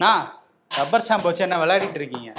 நான் 0.00 0.22
rubber 0.70 1.02
stamp 1.04 1.26
வச்சு 1.26 1.42
என்ன 1.42 1.56
விளையாடிட்டு 1.58 1.98
இருக்கீங்க? 2.00 2.30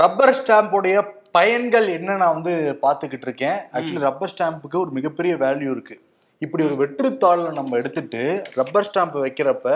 ரப்பர் 0.00 0.34
ஸ்டாம்புடைய 0.38 0.96
பயன்கள் 1.30 1.86
என்ன 1.88 2.16
நான் 2.16 2.34
வந்து 2.34 2.78
பார்த்துக்கிட்டு 2.82 3.26
இருக்கேன். 3.28 3.58
ஆக்சுவலி 3.72 4.02
ரப்பர் 4.08 4.32
ஸ்டாம்புக்கு 4.32 4.78
ஒரு 4.82 4.90
மிகப்பெரிய 4.90 5.34
வேல்யூ 5.34 5.70
இருக்கு. 5.70 5.96
இப்படி 6.38 6.64
ஒரு 6.64 6.76
வெற்றுத்தாளை 6.82 7.46
நம்ம 7.52 7.76
எடுத்துட்டு 7.76 8.22
ரப்பர் 8.54 8.86
ஸ்டாம்ப் 8.88 9.18
வைக்கிறப்ப 9.24 9.66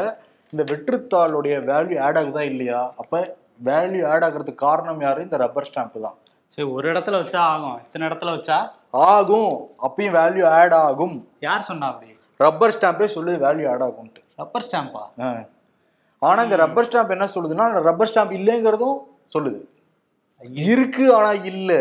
இந்த 0.52 0.64
வெற்றுத்தாளுடைய 0.72 1.56
வேல்யூ 1.70 1.98
ஆட் 2.06 2.18
ஆகுதா 2.22 2.44
இல்லையா? 2.52 2.80
அப்ப 2.96 3.36
வேல்யூ 3.64 4.04
ஆட் 4.12 4.24
ஆகுறதுக்கு 4.28 4.64
காரணம் 4.66 5.00
யாரு? 5.00 5.22
இந்த 5.22 5.36
ரப்பர் 5.36 5.68
ஸ்டாம்ப் 5.70 6.00
தான். 6.06 6.16
சரி 6.46 6.68
ஒரு 6.68 6.92
இடத்துல 6.92 7.16
வச்சா 7.22 7.40
ஆகும். 7.52 7.78
இத்தனை 7.84 8.04
இடத்துல 8.08 8.32
வச்சா? 8.36 8.58
ஆகும். 8.90 9.54
அப்பயும் 9.86 10.16
வேல்யூ 10.20 10.46
ஆட் 10.60 10.76
ஆகும். 10.84 11.16
யார் 11.40 11.68
சொன்னா 11.70 11.86
அப்படி? 11.92 12.16
ரப்பர் 12.46 12.74
ஸ்டாம்பே 12.78 13.08
சொல்லுது 13.16 13.38
வேல்யூ 13.46 13.68
ஆட் 13.74 13.86
ஆகும்ட்டு 13.88 14.22
ரப்பர் 14.36 14.66
ஸ்டாம்பா. 14.66 15.04
ஆனா 16.22 16.42
இந்த 16.42 16.56
ரப்பர் 16.56 16.88
ஸ்டாம்ப் 16.88 17.14
என்ன 17.16 17.28
சொல்லுதுன்னா 17.34 17.80
ரப்பர் 17.88 18.10
ஸ்டாம்ப் 18.14 18.36
இல்லைங்கிறதும் 18.38 18.98
சொல்லுது. 19.34 19.60
இருக்கு 20.70 21.14
ஆனா 21.14 21.32
இல்ல. 21.50 21.72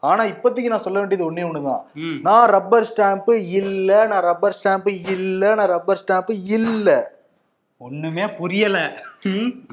ஆனா 0.00 0.24
இப்போதைக்கு 0.24 0.72
நான் 0.72 0.78
சொல்ல 0.78 0.98
வேண்டியது 0.98 1.26
ஒண்ணே 1.30 1.44
ஒண்ணுதான். 1.48 1.82
நான் 2.22 2.48
ரப்பர் 2.48 2.88
ஸ்டாம்ப் 2.90 3.30
இல்ல 3.58 4.06
நான் 4.06 4.22
ரப்பர் 4.22 4.56
ஸ்டாம்ப் 4.58 4.88
இல்ல 5.14 5.54
நான் 5.54 5.68
ரப்பர் 5.68 6.02
ஸ்டாம்ப் 6.02 6.32
இல்ல. 6.56 6.88
ஒண்ணுமே 7.80 8.28
புரியல. 8.28 8.76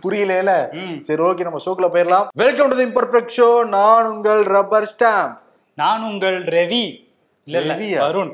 புரியல 0.02 0.52
சரி 1.02 1.22
ஓகே 1.24 1.46
நம்ம 1.48 1.60
ஷோக்குள்ள 1.66 1.90
போயிடலாம். 1.96 2.28
Welcome 2.36 2.70
to 2.70 2.76
the 2.76 2.86
imperfect 2.86 3.36
show 3.38 3.50
நான் 3.68 4.06
உங்கள் 4.06 4.44
ரப்பர் 4.56 4.90
ஸ்டாம்ப் 4.94 5.36
நான் 5.78 6.04
உங்கள் 6.04 6.44
ரவி. 6.56 6.84
இல்ல 7.48 7.74
ரவியா? 7.74 8.00
வருண். 8.06 8.34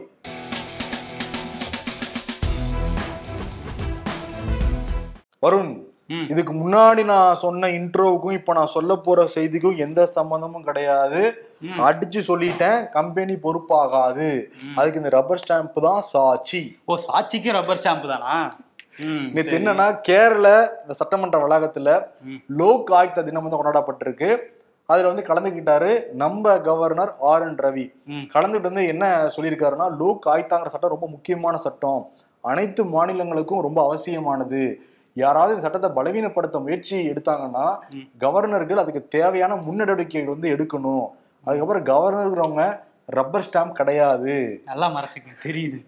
வருண் 5.41 5.85
இதுக்கு 6.27 6.53
முன்னாடி 6.53 7.05
நான் 7.05 7.35
சொன்ன 7.35 7.67
இன்ட்ரோவுக்கும் 7.67 8.31
இப்ப 8.31 8.53
நான் 8.53 8.65
சொல்ல 8.65 8.95
போற 8.95 9.27
செய்திக்கும் 9.35 9.77
எந்த 9.77 10.05
சம்பந்தமும் 10.05 10.63
கிடையாது. 10.63 11.21
அடிச்சு 11.63 12.21
சொல்லிட்டேன் 12.27 12.89
கம்பெனி 12.89 13.33
பொறுப்பாகாது. 13.33 14.43
அதுக்கு 14.75 14.97
இந்த 14.97 15.09
ரப்பர் 15.09 15.43
ஸ்டாம்ப் 15.43 15.81
தான் 15.81 16.01
சாட்சி. 16.01 16.77
ஓ 16.85 16.95
சாட்சிக்கும் 16.95 17.51
ரப்பர் 17.51 17.77
ஸ்டாம்ப் 17.77 18.07
தானா? 18.07 18.55
சரி. 18.91 19.57
என்னன்னா 19.57 20.01
கேரள 20.01 20.77
இந்த 20.81 20.93
சட்டமன்ற 20.93 21.47
வளாகத்துல. 21.47 22.03
லோக் 22.47 22.89
ஆயுக்தா 22.89 23.23
தினம் 23.23 23.47
வந்து 23.47 23.63
கொண்டாடப்பட்டிருக்கு. 23.63 24.37
அதுல 24.85 25.07
வந்து 25.07 25.23
கலந்துக்கிட்டாரு 25.23 26.13
நம்ம 26.13 26.59
கவர்னர் 26.59 27.15
ஆர் 27.19 27.41
என் 27.41 27.55
ரவி. 27.55 27.91
ம். 28.05 28.29
கலந்துக்கிட்டு 28.33 28.61
வந்து 28.61 28.87
என்ன 28.87 29.31
சொல்லியிருக்காருன்னா 29.35 29.97
லோக் 29.97 30.25
ஆயுக்தாங்கிற 30.25 30.65
சட்டம் 30.65 30.89
ரொம்ப 30.89 31.07
முக்கியமான 31.07 31.57
சட்டம். 31.57 32.11
அனைத்து 32.41 32.85
மாநிலங்களுக்கும் 32.85 33.61
ரொம்ப 33.61 33.83
அவசியமானது. 33.83 34.81
யாராவது 35.17 35.55
இந்த 35.55 35.69
சட்டத்தை 35.69 35.89
பலவீனப்படுத்த 35.95 36.61
முயற்சி 36.61 37.09
எடுத்தாங்கன்னா. 37.09 37.77
கவர்னர்கள் 38.19 38.73
அதுக்கு 38.73 39.07
தேவையான 39.07 39.55
முன்னெடுக்கைகள் 39.55 40.33
வந்து 40.35 40.51
எடுக்கணும். 40.51 41.07
அதுக்கப்புறம் 41.43 41.85
கவர்னர்ங்கிறவங்க 41.85 42.79
ரப்பர் 43.05 43.47
ஸ்டாம்ப் 43.49 43.71
கிடையாது. 43.71 44.61
நல்லா 44.65 44.87
மறைச்சிக்க 44.87 45.47
தெரியுது. 45.47 45.79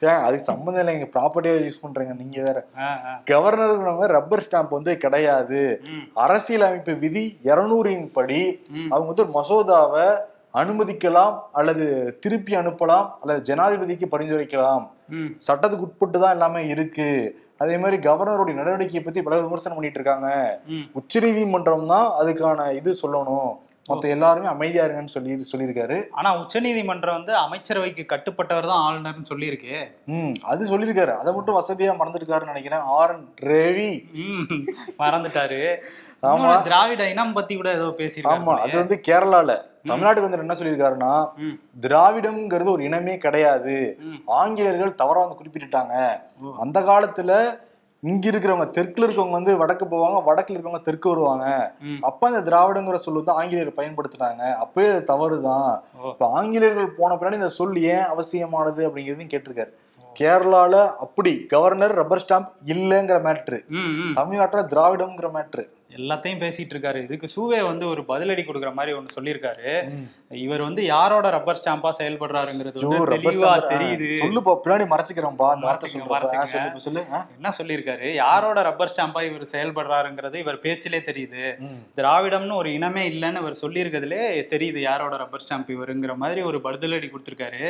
ஏன்? 0.00 0.20
அதுக்கு 0.20 0.44
சம்மந்தம் 0.44 0.86
இல்லை 0.86 0.94
எங்க 0.94 1.20
ப்ராப்பர்ட்டியா 1.20 1.54
யூஸ் 1.66 1.80
பண்றீங்க 1.82 2.16
நீங்க 2.16 2.42
வேற. 2.42 2.66
கவர்னருங்கிறவங்க 3.30 4.06
ரப்பர் 4.06 4.46
ஸ்டாம்ப் 4.50 4.68
வந்து 4.70 4.96
கிடையாது. 4.96 5.80
ம். 5.82 6.08
அரசியலமைப்பு 6.14 6.94
விதி 6.94 7.38
இருநூறின் 7.44 8.12
படி 8.12 8.64
அவங்க 8.90 9.12
வந்து 9.12 9.24
மசோதாவை 9.40 10.06
அனுமதிக்கலாம் 10.54 11.38
அல்லது 11.52 12.16
திருப்பி 12.20 12.56
அனுப்பலாம் 12.56 13.08
அல்லது 13.20 13.54
ஜனாதிபதிக்கு 13.54 14.06
பரிந்துரைக்கலாம். 14.10 14.88
சட்டத்துக்கு 15.48 15.78
உட்பட்டு 15.78 16.20
தான் 16.20 16.30
எல்லாமே 16.30 16.66
இருக்கு. 16.66 17.36
அதே 17.58 17.78
மாதிரி 17.78 18.08
கவர்னருடைய 18.08 18.54
நடவடிக்கையை 18.54 19.04
பத்தி 19.04 19.22
பல 19.22 19.40
விமர்சனம் 19.40 19.78
பண்ணிட்டு 19.78 20.00
இருக்காங்க. 20.00 20.58
ம். 20.66 20.88
உச்சநீதிமன்றம் 20.92 21.86
தான் 21.86 22.10
அதுக்கான 22.20 22.74
இது 22.74 22.96
சொல்லணும். 23.02 23.58
மத்த 23.92 24.08
எல்லாருமே 24.08 24.46
அமைதியா 24.46 24.84
இருங்கன்னு 24.84 25.14
சொல்லி 25.14 25.48
சொல்லியிருக்காரு. 25.52 26.08
ஆனா 26.10 26.38
உச்சநீதிமன்றம் 26.38 27.14
வந்து 27.14 27.34
அமைச்சரவைக்கு 27.36 28.04
கட்டுப்பட்டவர் 28.08 28.66
தான் 28.66 28.84
ஆளுநர்னு 28.86 29.30
சொல்லியிருக்கு. 29.34 29.76
ம் 30.06 30.32
அது 30.42 30.78
சொல்லியிருக்காரு. 30.78 31.14
அதை 31.16 31.34
மட்டும் 31.34 31.58
வசதியா 31.60 31.94
மறந்துருக்காருன்னு 32.00 32.52
நினைக்கிறேன். 32.52 32.80
R 32.80 33.14
N 33.14 33.26
Ravi. 33.42 33.92
மறந்துட்டாரு. 34.98 35.60
ஆமா. 36.22 36.62
திராவிட 36.62 37.08
இனம் 37.08 37.32
பத்தி 37.32 37.56
கூட 37.56 37.72
ஏதோ 37.72 37.84
ஆமா 37.84 37.98
பேசியிருக்காங்க 37.98 38.58
அது 38.58 38.78
வந்து 38.78 39.00
கேரளால. 39.08 39.58
தமிழ்நாட்டுக்கு 39.86 40.28
வந்து 40.28 40.38
என்ன 40.38 40.54
சொல்லியிருக்காருன்னா 40.54 41.12
திராவிடம்ங்கிறது 41.80 42.68
ஒரு 42.68 42.82
இனமே 42.82 43.18
கிடையாது. 43.18 43.76
ஆங்கிலேயர்கள் 44.26 44.94
தவறா 44.94 45.24
வந்து 45.24 45.38
குறிப்பிட்டுட்டாங்க. 45.40 45.94
அந்த 46.58 46.80
காலத்துல 46.80 47.32
இங்க 48.02 48.24
இருக்கிறவங்க 48.30 48.64
தெற்குல 48.76 49.06
இருக்கவங்க 49.06 49.36
வந்து 49.38 49.52
வடக்கு 49.58 49.84
போவாங்க 49.90 50.20
வடக்குல 50.28 50.54
இருக்கவங்க 50.54 50.80
தெற்கு 50.86 51.08
வருவாங்க. 51.08 51.44
அப்ப 52.08 52.28
அந்த 52.30 52.40
திராவிடங்கிற 52.48 52.96
சொல் 53.04 53.18
வந்து 53.18 53.36
ஆங்கிலேயர் 53.40 53.70
பயன்படுத்துனாங்க. 53.76 54.42
அப்பவே 54.62 54.86
அது 54.94 55.02
தவறுதான். 55.10 55.68
இப்ப 56.10 56.30
ஆங்கிலேயர்கள் 56.38 56.96
போன 56.96 57.14
பின்னாடி 57.14 57.40
இந்த 57.40 57.50
சொல் 57.58 57.76
ஏன் 57.92 58.06
அவசியமானது 58.14 58.82
அப்படிங்கிறதையும் 58.88 59.32
கேட்டிருக்காரு. 59.34 59.72
கேரளால 60.16 60.74
அப்படி 61.04 61.32
கவர்னர் 61.52 61.94
ரப்பர் 62.00 62.22
ஸ்டாம்ப் 62.24 62.50
இல்லைங்கிற 62.72 63.18
மேட்ரு 63.26 63.58
தமிழ்நாட்டுல 64.18 64.64
திராவிடம்ங்கிற 64.72 65.28
மேட்ரு 65.36 65.64
எல்லாத்தையும் 65.96 66.40
பேசிட்டு 66.42 66.74
இருக்காரு 66.74 67.02
இதுக்கு 67.02 67.28
சூவே 67.28 67.60
வந்து 67.62 67.88
ஒரு 67.88 68.02
பதிலடி 68.08 68.42
கொடுக்குற 68.44 68.72
மாதிரி 68.72 68.96
ஒண்ணு 68.98 69.14
சொல்லியிருக்காரு. 69.16 69.72
இவர் 70.44 70.60
வந்து 70.60 70.84
யாரோட 70.84 71.30
ரப்பர் 71.30 71.60
ஸ்டாம்பா 71.60 71.90
செயல்படுறாருங்கிறது 71.98 72.78
வந்து 72.84 72.98
தெளிவா. 73.14 73.52
தெரியுது. 73.72 74.08
சொல்லுப்பா 74.24 74.54
பின்னாடி 74.64 74.86
மறைச்சிக்கிறோம்பா. 74.92 75.48
சொல்லு 76.54 76.84
சொல்லு? 76.86 77.04
என்ன 77.36 77.52
சொல்லியிருக்காரு? 77.58 78.08
யாரோட 78.14 78.62
ரப்பர் 78.62 78.92
ஸ்டாம்பா 78.94 79.22
இவர் 79.30 79.46
செயல்படுறாருங்கிறது 79.52 80.34
இவர் 80.34 80.58
பேச்சிலே 80.58 80.98
தெரியுது. 81.10 81.44
திராவிடம்னு 81.96 82.54
ஒரு 82.54 82.70
இனமே 82.70 83.04
இல்லைன்னு 83.12 83.42
இவர் 83.44 83.62
சொல்லியிருக்கிறதுலே 83.62 84.22
தெரியுது 84.54 84.78
யாரோட 84.78 85.16
ரப்பர் 85.16 85.46
ஸ்டாம்ப் 85.46 85.72
இவருங்கிற 85.76 86.16
மாதிரி 86.16 86.42
ஒரு 86.42 86.60
பதிலடி 86.64 87.10
கொடுத்துருக்காரு. 87.10 87.64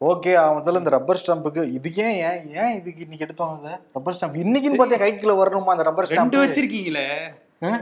ஓகே 0.00 0.30
முதல்ல 0.56 0.80
இந்த 0.80 0.92
ரப்பர் 0.94 1.18
ஸ்டாம்புக்கு 1.20 1.62
இது 1.76 1.90
ஏன் 2.04 2.18
ஏன் 2.20 2.44
ஏன் 2.60 2.70
இதுக்கு 2.76 3.02
இன்னைக்கு 3.06 3.24
எடுத்தோம் 3.26 3.56
இதை 3.58 3.72
ரப்பர் 3.96 4.14
ஸ்டாம்ப் 4.16 4.38
இன்னைக்குன்னு 4.42 4.78
பார்த்தா 4.80 5.00
கைக்குள்ள 5.02 5.34
வரணுமா 5.40 5.74
அந்த 5.74 5.84
ரப்பர் 5.88 6.08
ஸ்டாம்ப் 6.08 6.36
வச்சிருக்கீங்களே? 6.44 7.04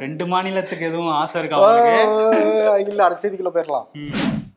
ரெண்டு 0.00 0.24
மாநிலத்துக்கு 0.26 0.88
எதுவும் 0.88 1.12
ஆசை 1.18 1.40
இருக்கா 1.40 1.60
இல்ல 2.84 3.00
அடுத்த 3.04 3.22
செய்திக்குள்ள 3.22 3.52
போயிடலாம். 3.56 3.86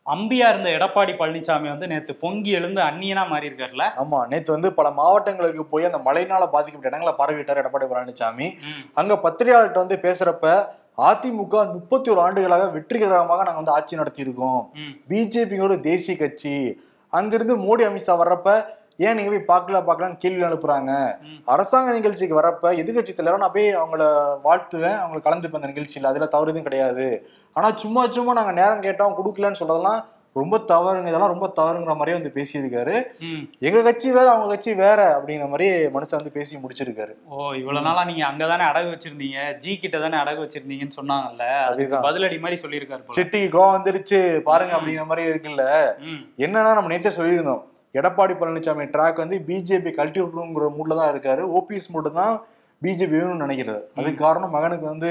அம்பியா 0.07 0.45
இருந்த 0.49 0.69
எடப்பாடி 0.77 1.13
பழனிசாமி 1.19 1.67
வந்து 1.69 1.87
நேத்து 1.87 2.13
பொங்கி 2.15 2.51
எழுந்து 2.51 2.81
அந்நியனா 2.81 3.23
மாறி 3.27 3.49
இருக்காருல்ல 3.49 3.85
ஆமா 4.01 4.19
நேத்து 4.27 4.51
வந்து 4.51 4.73
பல 4.73 4.89
மாவட்டங்களுக்கு 4.91 5.65
போய் 5.65 5.85
அந்த 5.85 5.99
மழைனால 6.07 6.45
பாதிக்கப்பட்ட 6.49 6.91
இடங்களை 6.91 7.13
பார்வையிட்டார் 7.19 7.61
எடப்பாடி 7.63 7.87
பழனிசாமி. 7.91 8.47
அங்க 8.93 9.15
பத்திரிகையாளர்கிட்ட 9.25 9.85
வந்து 9.85 9.97
பேசுறப்ப 9.99 10.47
அதிமுக 11.07 11.55
முப்பத்தி 11.73 12.09
ஒரு 12.09 12.21
ஆண்டுகளாக 12.21 12.65
வெற்றிகரமாக 12.69 13.43
நாங்க 13.43 13.59
வந்து 13.59 13.71
ஆட்சி 13.71 13.95
நடத்தி 13.95 14.21
இருக்கோம். 14.21 14.61
பிஜேபியோட 15.09 15.75
தேசிய 15.81 16.15
கட்சி. 16.17 16.55
அங்கிருந்து 17.13 17.55
மோடி 17.65 17.83
அமித்ஷா 17.87 18.15
வர்றப்ப 18.21 18.49
ஏன் 19.05 19.15
நீங்க 19.17 19.29
போய் 19.31 19.49
பார்க்கல 19.51 19.77
பார்க்கலான்னு 19.87 20.21
கேள்வி 20.23 20.43
அனுப்புறாங்க. 20.47 20.91
அரசாங்க 21.53 21.91
நிகழ்ச்சிக்கு 21.91 22.39
வரப்ப 22.39 22.71
எதிர்கட்சி 22.81 23.13
தலைவரா 23.15 23.43
நான் 23.43 23.55
போய் 23.55 23.69
அவங்கள 23.81 24.03
வாழ்த்துவேன் 24.47 24.97
அவங்களை 25.01 25.21
கலந்துப்பேன் 25.27 25.61
அந்த 25.61 25.71
நிகழ்ச்சியில. 25.73 26.11
அதுல 26.11 26.25
தவறு 26.25 26.51
எதுவும் 26.51 26.67
கிடையாது. 26.67 27.07
ஆனா 27.55 27.69
சும்மா 27.83 28.01
சும்மா 28.17 28.33
நாங்க 28.33 28.51
நேரம் 28.51 28.83
கேட்டோம் 28.87 29.17
கொடுக்கலன்னு 29.19 29.61
சொல்றதெல்லாம் 29.61 30.01
ரொம்ப 30.39 30.57
தவறுங்க 30.69 31.09
இதெல்லாம் 31.11 31.31
ரொம்ப 31.33 31.47
தவறுங்கிற 31.57 31.93
மாதிரியே 31.99 32.17
வந்து 32.17 32.29
பேசியிருக்காரு. 32.35 32.93
எங்க 33.67 33.79
கட்சி 33.87 34.09
வேற 34.17 34.27
அவங்க 34.33 34.47
கட்சி 34.51 34.71
வேற 34.81 34.99
அப்படிங்கிற 35.15 35.47
மாதிரி 35.53 35.67
மனுஷன் 35.95 36.19
வந்து 36.19 36.33
பேசி 36.37 36.59
முடிச்சிருக்காரு. 36.63 37.13
ஓ 37.33 37.49
இவ்வளவு 37.61 37.85
நாளா 37.87 38.03
நீங்க 38.09 38.23
அங்கதானே 38.29 38.65
அடகு 38.71 38.91
வச்சிருந்தீங்க 38.93 39.39
ஜி 39.63 39.73
கிட்ட 39.81 39.99
தானே 40.03 40.17
அடகு 40.21 40.43
வச்சிருந்தீங்கன்னு 40.43 40.97
சொன்னாங்கல்ல 40.99 41.47
அதுதான். 41.69 42.05
பதிலடி 42.07 42.37
மாதிரி 42.43 42.59
சொல்லியிருக்காரு 42.63 43.17
சிட்டிக்கு 43.17 43.49
கோவம் 43.55 43.75
வந்துருச்சு 43.77 44.19
பாருங்க 44.49 44.75
அப்படிங்கிற 44.77 45.05
மாதிரி 45.09 45.29
இருக்குல்ல. 45.31 45.65
என்னன்னா 46.45 46.71
நம்ம 46.77 46.91
நேற்றே 46.93 47.13
சொல்லியிருந்தோம் 47.17 47.65
எடப்பாடி 47.99 48.33
பழனிசாமி 48.41 48.85
ட்ராக் 48.93 49.23
வந்து 49.23 49.37
பிஜேபி 49.49 49.91
கல்ட்டி 49.97 50.19
விட்டுங்கிற 50.21 50.69
மூட்ல 50.77 50.97
தான் 50.99 51.11
இருக்காரு. 51.13 51.41
ஓபிஎஸ் 51.57 51.93
மட்டும் 51.95 52.19
தான் 52.21 52.35
பிஜேபி 52.81 53.15
வேணும்னு 53.17 53.45
நினைக்கிறாரு. 53.45 53.83
அதுக்கு 53.97 54.19
காரணம் 54.25 54.55
மகனுக்கு 54.57 54.87
வந்து 54.93 55.09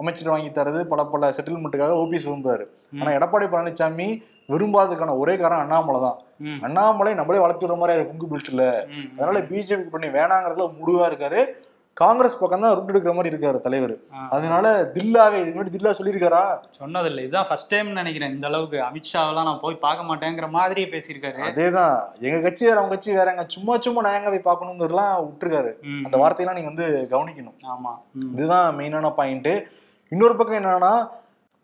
அமைச்சர் 0.00 0.32
வாங்கி 0.32 0.50
தரது 0.56 0.80
பல 0.92 1.04
பல 1.12 1.28
செட்டில்மெண்ட்டுக்காக 1.36 1.98
ஓபிஎஸ் 2.00 2.26
விரும்புறாரு 2.28 2.64
ஆனா 3.00 3.10
எடப்பாடி 3.18 3.46
பழனிசாமி 3.52 4.08
விரும்பாததுக்கான 4.48 5.18
ஒரே 5.18 5.36
காரணம் 5.36 5.64
அண்ணாமலை 5.64 6.00
தான். 6.00 6.18
அண்ணாமலை 6.60 7.14
நம்மளே 7.14 7.44
வளர்த்துற 7.44 7.76
மாதிரி 7.78 8.08
குங்கு 8.08 8.26
பில்ட்ல. 8.32 8.64
அதனால 9.18 9.40
பிஜேபி 9.52 9.86
பண்ணி 9.94 10.08
வேணாங்கிறதுல 10.08 10.66
முடிவா 10.80 11.06
இருக்காரு. 11.10 11.42
காங்கிரஸ் 11.94 12.38
பக்கம் 12.38 12.60
தான் 12.60 12.74
ரூட் 12.74 12.90
எடுக்கிற 12.92 13.12
மாதிரி 13.14 13.30
இருக்காரு 13.32 13.58
தலைவர். 13.60 13.94
அதனால 14.36 14.92
தில்லாவே 14.94 15.36
இதுக்கு 15.40 15.56
முன்னாடி 15.58 15.72
தில்லா 15.74 15.92
சொல்லியிருக்காரா? 15.98 16.42
சொன்னதில்லை. 16.80 17.22
இதுதான் 17.26 17.46
ஃபர்ஸ்ட் 17.48 17.70
டைம் 17.74 17.92
நினைக்கிறேன் 17.92 18.32
இந்த 18.32 18.46
அளவுக்கு. 18.46 18.78
அமித்ஷாவெல்லாம் 18.88 19.48
நான் 19.50 19.62
போய் 19.62 19.82
பார்க்க 19.84 20.08
மாட்டேங்கிற 20.08 20.48
மாதிரியே 20.50 20.88
பேசியிருக்காரு. 20.94 21.40
அதேதான். 21.50 21.96
எங்க 22.20 22.40
கட்சி 22.40 22.64
வேற 22.66 22.78
அவங்க 22.78 22.94
கட்சி 22.94 23.12
வேறங்க. 23.12 23.44
சும்மா 23.46 23.76
சும்மா 23.78 24.02
நான் 24.02 24.18
எங்க 24.20 24.30
போய் 24.34 24.48
பார்க்கணுங்கிறதுலாம் 24.48 25.14
விட்டுருக்காரு. 25.28 25.72
அந்த 26.06 26.16
வார்த்தையெல்லாம் 26.22 26.58
நீங்க 26.60 26.72
வந்து 26.74 27.08
கவனிக்கணும். 27.14 27.56
ஆமா. 27.74 27.94
இதுதான் 28.36 28.78
மெயினான 28.80 29.14
பாயிண்ட் 29.14 29.52
இன்னொரு 30.12 30.36
பக்கம் 30.36 30.58
என்னன்னா 30.58 30.94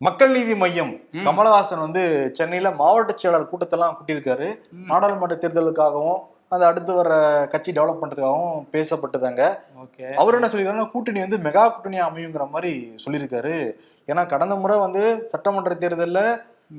மக்கள் 0.02 0.30
நீதி 0.30 0.54
மையம் 0.54 0.92
கமலஹாசன் 1.26 1.78
வந்து 1.78 2.02
சென்னையில 2.34 2.70
மாவட்ட 2.70 3.12
செயலாளர் 3.12 3.50
கூட்டத்தெல்லாம் 3.50 3.96
கூட்டியிருக்காரு. 3.96 4.46
நாடாளுமன்ற 4.86 5.36
தேர்தலுக்காகவும் 5.42 6.18
அந்த 6.48 6.66
அடுத்து 6.66 6.92
வர 6.94 7.10
கட்சி 7.50 7.72
டெவலப் 7.72 8.00
பண்றதுக்காகவும் 8.00 8.66
பேசப்பட்டதாங்க. 8.72 9.42
அவர் 10.14 10.34
என்ன 10.34 10.46
சொல்லிருக்காருன்னா 10.46 10.90
கூட்டணி 10.90 11.20
வந்து 11.20 11.38
மெகா 11.38 11.64
கூட்டணியா 11.66 12.06
அமையுங்கிற 12.08 12.50
மாதிரி 12.50 12.72
சொல்லியிருக்காரு. 13.04 13.54
ஏன்னா 14.08 14.26
கடந்த 14.26 14.54
முறை 14.54 14.78
வந்து 14.78 15.02
சட்டமன்ற 15.28 15.74
தேர்தல்ல 15.74 16.20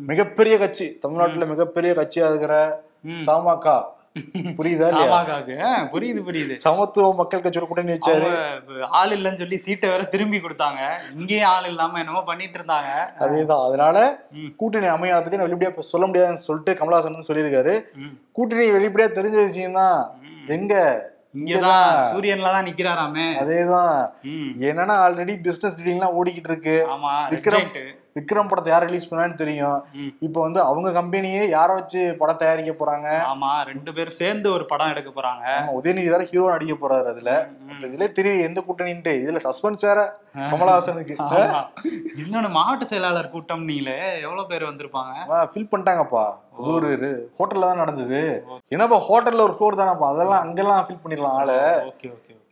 மிகப்பெரிய 0.09 0.57
கட்சி 0.57 0.97
தமிழ்நாட்டுல 1.01 1.45
மிகப்பெரிய 1.45 1.93
கட்சியா 1.93 2.29
இருக்கிற 2.29 2.55
ம். 3.03 3.23
புரியுதா 4.57 4.87
புரியுது 5.93 6.21
புரியுது. 6.21 6.51
சமத்துவ 6.51 7.13
மக்கள் 7.13 7.41
கட்சியோட 7.41 7.67
கூட்டணி 7.67 7.91
வச்சாரு 7.91 8.27
ஆள் 8.89 9.11
இல்லைன்னு 9.11 9.37
சொல்லி 9.37 9.57
சீட்டை 9.57 9.89
வேற 9.89 10.03
திரும்பி 10.03 10.37
கொடுத்தாங்க. 10.37 10.81
இங்கேயும் 11.13 11.49
ஆள் 11.49 11.65
இல்லாம 11.65 11.99
என்னமோ 11.99 12.21
பண்ணிட்டு 12.21 12.59
இருந்தாங்க. 12.59 12.91
அதேதான். 13.19 13.65
அதனால. 13.65 13.97
கூட்டணி 14.33 14.53
கூட்டணி 14.55 14.85
அமைய 14.87 15.15
அதை 15.15 15.23
பத்தி 15.23 15.37
நான் 15.37 15.47
வெளிப்படையா 15.47 15.79
சொல்ல 15.79 16.05
முடியாதுன்னு 16.05 16.37
சொல்லிட்டு 16.37 16.73
கமலஹாசன் 16.73 17.15
வந்து 17.15 17.27
சொல்லியிருக்காரு. 17.27 17.73
கூட்டணி 18.31 18.71
வெளிப்படையா 18.71 19.09
தெரிஞ்ச 19.11 19.43
விஷயம் 19.43 19.73
தான். 19.73 20.11
ம். 20.21 20.45
எங்க? 20.47 20.75
இங்கதான். 21.35 22.13
சூரியன்ல 22.13 22.41
தான் 22.41 22.65
நிக்கிறாராமே. 22.65 23.27
அதேதான். 23.39 23.95
என்னன்னா 24.67 24.95
ஆல்ரெடி 25.05 25.41
பிசினஸ் 25.41 25.81
டீலிங்லாம் 25.81 26.17
ஓடிக்கிட்டு 26.17 26.49
இருக்கு. 26.49 26.85
ஆமா 26.89 27.13
விக்ரம் 27.29 27.69
விக்ரம் 28.17 28.49
படத்தை 28.49 28.71
யார் 28.71 28.85
ரிலீஸ் 28.87 29.07
பண்ணான்னு 29.09 29.39
தெரியும். 29.41 29.77
இப்போ 30.27 30.39
வந்து 30.45 30.59
அவங்க 30.69 30.89
கம்பெனியே 30.97 31.43
யாரை 31.53 31.73
வச்சு 31.77 32.01
படம் 32.19 32.39
தயாரிக்க 32.41 32.73
போறாங்க? 32.79 33.07
ஆமா 33.31 33.51
ரெண்டு 33.69 33.93
பேரும் 33.97 34.17
சேர்ந்து 34.21 34.47
ஒரு 34.57 34.65
படம் 34.71 34.91
எடுக்க 34.93 35.11
போறாங்க. 35.15 35.45
உதயநிதி 35.77 36.11
வேற 36.15 36.25
ஹீரோ 36.31 36.47
நடிக்க 36.53 36.75
போறாரு 36.81 37.07
அதுல. 37.13 37.31
இதுல 37.87 38.07
தெரியுது 38.17 38.45
எந்த 38.49 38.59
கூட்டணின்ட்டு. 38.67 39.13
இதுல 39.23 39.41
சஸ்பென்ஸ் 39.47 39.87
வேற 39.89 40.01
கமலஹாசனுக்கு. 40.51 41.17
இன்னொன்னு 42.21 42.51
மாவட்ட 42.59 42.85
செயலாளர் 42.91 43.33
கூட்டம் 43.35 43.67
நீங்களே 43.71 43.97
எவ்வளவு 44.25 44.49
பேர் 44.51 44.69
வந்திருப்பாங்க? 44.71 45.13
ஃபில் 45.53 45.69
பண்ணிட்டாங்கப்பா. 45.71 46.25
அது 46.57 46.71
ஒரு 46.79 46.91
ஹோட்டல்ல 47.39 47.69
தான் 47.69 47.83
நடந்தது. 47.83 48.21
என்னப்பா 48.73 48.99
ஹோட்டல்ல 49.09 49.47
ஒரு 49.47 49.57
ஃப்ளோர் 49.57 49.81
தானப்பா? 49.81 50.09
அதெல்லாம் 50.13 50.43
அங்கெல்லாம் 50.45 50.85
ஃபில் 50.87 51.03
பண்ணிடலாம் 51.03 51.37
ஆளு. 51.41 51.59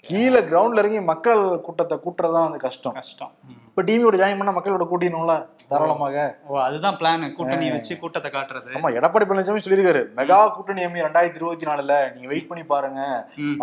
கீழே 0.09 0.39
கிரவுண்ட்ல 0.51 0.81
இறங்கி 0.83 1.01
மக்கள் 1.09 1.41
கூட்டத்தை 1.65 1.95
கூட்டுறதுதான் 2.05 2.47
வந்து 2.47 2.65
கஷ்டம். 2.67 2.95
கஷ்டம். 3.01 3.33
இப்ப 3.71 3.83
டிவியோட 3.87 4.15
ஜாயின் 4.21 4.39
பண்ணா 4.39 4.53
மக்களோட 4.55 4.85
கூட்டிடணும்ல 4.91 5.35
தாராளமாக. 5.71 6.23
ஓ 6.47 6.57
அதுதான் 6.65 6.97
பிளான் 6.99 7.21
கூட்டணி 7.35 7.67
வச்சு 7.75 7.93
கூட்டத்தை 8.01 8.29
காட்டுறது. 8.31 8.69
ஆமா 8.77 8.89
எடப்பாடி 8.97 9.25
பழனிசாமி 9.27 9.63
சொல்லியிருக்காரு. 9.65 10.01
மெகா 10.17 10.39
கூட்டணி 10.55 10.81
எம்மி 10.87 11.05
ரெண்டாயிரத்தி 11.05 11.39
இருபத்தி 11.41 11.67
நாலுல 11.69 11.95
நீங்க 12.15 12.27
வெயிட் 12.31 12.49
பண்ணி 12.49 12.63
பாருங்க. 12.73 13.01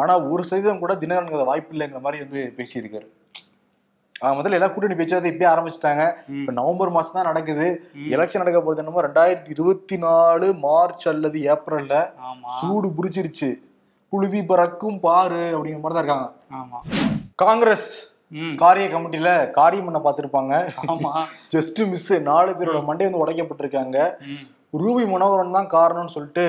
ஆனா 0.03 0.15
ஒரு 0.33 0.43
சதவீதம் 0.51 0.83
கூட 0.85 0.95
தினகரனுக்கு 1.03 1.51
வாய்ப்பு 1.51 1.75
இல்லைங்கிற 1.77 2.03
மாதிரி 2.07 2.25
வந்து 2.25 2.43
பேசியிருக்காரு. 2.59 3.07
முதல்ல 4.39 4.59
எல்லாம் 4.59 4.73
கூட்டணி 4.75 4.95
பேச்சுவார்த்தை 4.99 5.33
இப்பயே 5.35 5.51
ஆரம்பிச்சிட்டாங்க. 5.53 6.05
இப்ப 6.41 6.53
நவம்பர் 6.61 6.97
மாசம் 6.97 7.17
தான் 7.19 7.31
நடக்குது. 7.31 7.67
எலெக்ஷன் 8.15 8.43
நடக்க 8.43 8.61
போறது 8.61 8.83
என்னமோ 8.85 9.07
ரெண்டாயிரத்தி 9.09 9.53
இருபத்தி 9.57 9.99
நாலு 10.07 10.49
மார்ச் 10.67 11.07
அல்லது 11.13 11.41
ஏப்ரல்ல 11.55 11.95
சூடு 12.61 12.91
புடிச்சிருச்சு. 12.97 13.51
புழுதி 14.13 14.41
பறக்கும் 14.51 15.01
பாரு 15.07 15.45
அப்படிங்கிற 15.55 15.83
மாதிரி 15.85 15.97
தான் 15.99 16.05
இருக்காங்க. 16.05 16.29
காங்கிரஸ். 17.45 17.91
காரிய 18.57 18.89
கமிட்டில 18.89 19.51
காரியம் 19.51 19.85
பண்ண 19.85 20.01
பார்த்திருப்பாங்க. 20.05 20.55
ஆமா. 20.87 21.13
ஜஸ்ட் 21.55 21.89
மிஸ் 21.89 22.13
நாலு 22.13 22.51
பேரோட 22.53 22.85
மண்டை 22.85 23.07
வந்து 23.07 23.23
உடைக்கப்பட்டிருக்காங்க. 23.25 23.99
ரூபி 24.73 25.05
மனோகரன் 25.09 25.57
தான் 25.59 25.73
காரணம்னு 25.77 26.15
சொல்லிட்டு 26.17 26.47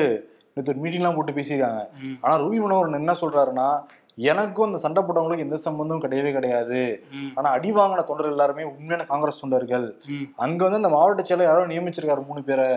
நேற்று 0.54 0.74
ஒரு 0.74 0.82
மீட்டிங்லாம் 0.84 1.16
போட்டு 1.16 1.32
பேசியிருக்காங்க. 1.32 1.82
ஆனா 2.22 2.36
ரூபி 2.38 2.60
மனோகரன் 2.60 2.94
என்ன 2.94 3.16
சொல்றாருன்னா 3.22 3.70
எனக்கும் 4.16 4.68
அந்த 4.68 4.78
சண்டை 4.78 5.04
போட்டவங்களுக்கு 5.04 5.46
எந்த 5.46 5.58
சம்பந்தமும் 5.58 6.04
கிடையவே 6.04 6.32
கிடையாது. 6.32 7.04
ஆனா 7.36 7.50
அடி 7.50 7.72
வாங்கின 7.72 8.04
தொண்டர்கள் 8.04 8.32
எல்லாருமே 8.32 8.64
உண்மையான 8.64 9.06
காங்கிரஸ் 9.06 9.42
தொண்டர்கள். 9.42 9.96
அங்க 10.36 10.64
வந்து 10.64 10.82
அந்த 10.82 10.90
மாவட்ட 10.90 11.24
செயலர் 11.24 11.50
யாரோ 11.50 11.66
நியமிச்சிருக்காரு 11.66 12.28
மூணு 12.28 12.44
பேரை. 12.44 12.68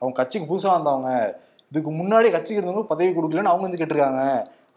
அவங்க 0.00 0.16
கட்சிக்கு 0.16 0.48
புதுசா 0.50 0.70
வந்தவங்க. 0.76 1.36
இதுக்கு 1.72 1.90
முன்னாடி 1.90 2.30
கட்சிக்கு 2.30 2.60
இருந்தவங்க 2.60 2.82
பதவி 2.82 3.10
கொடுக்கலன்னு 3.10 3.52
அவங்க 3.52 3.66
வந்து 3.66 3.80
கேட்டிருக்காங்க. 3.80 4.22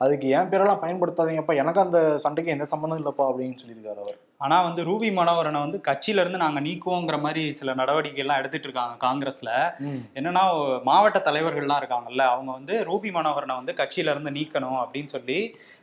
அதுக்கு 0.03 0.27
என் 0.37 0.49
பேரெல்லாம் 0.51 0.83
பயன்படுத்தாதீங்கப்பா. 0.83 1.55
எனக்கு 1.61 1.81
அந்த 1.83 1.99
சண்டைக்கு 2.23 2.53
எந்த 2.53 2.65
சம்பந்தம் 2.71 2.99
இல்லப்பா 3.01 3.23
அப்படின்னு 3.29 3.59
சொல்லியிருக்காரு 3.61 3.99
அவர். 4.03 4.17
ஆனா 4.45 4.55
வந்து 4.67 4.81
ரூபி 4.89 5.09
மனோகரனை 5.17 5.59
வந்து 5.59 5.79
கட்சியில 5.87 6.21
இருந்து 6.23 6.39
நாங்க 6.43 6.59
நீக்குவோங்கிற 6.59 7.17
மாதிரி 7.25 7.43
சில 7.59 7.73
நடவடிக்கை 7.73 8.21
எல்லாம் 8.23 8.39
எடுத்துட்டு 8.41 8.67
இருக்காங்க 8.69 8.95
காங்கிரஸ்ல. 9.05 9.51
என்னன்னா 10.17 10.43
மாவட்ட 10.89 11.19
தலைவர்கள்லாம் 11.27 11.81
இருக்காங்கல்ல 11.83 12.25
அவங்க 12.33 12.51
வந்து 12.51 12.75
ரூபி 12.89 13.11
மனோகரனை 13.11 13.55
வந்து 13.55 13.75
கட்சியில 13.81 14.13
இருந்து 14.15 14.33
நீக்கணும் 14.39 14.79
அப்படின்னு 14.83 15.13
சொல்லி 15.17 15.39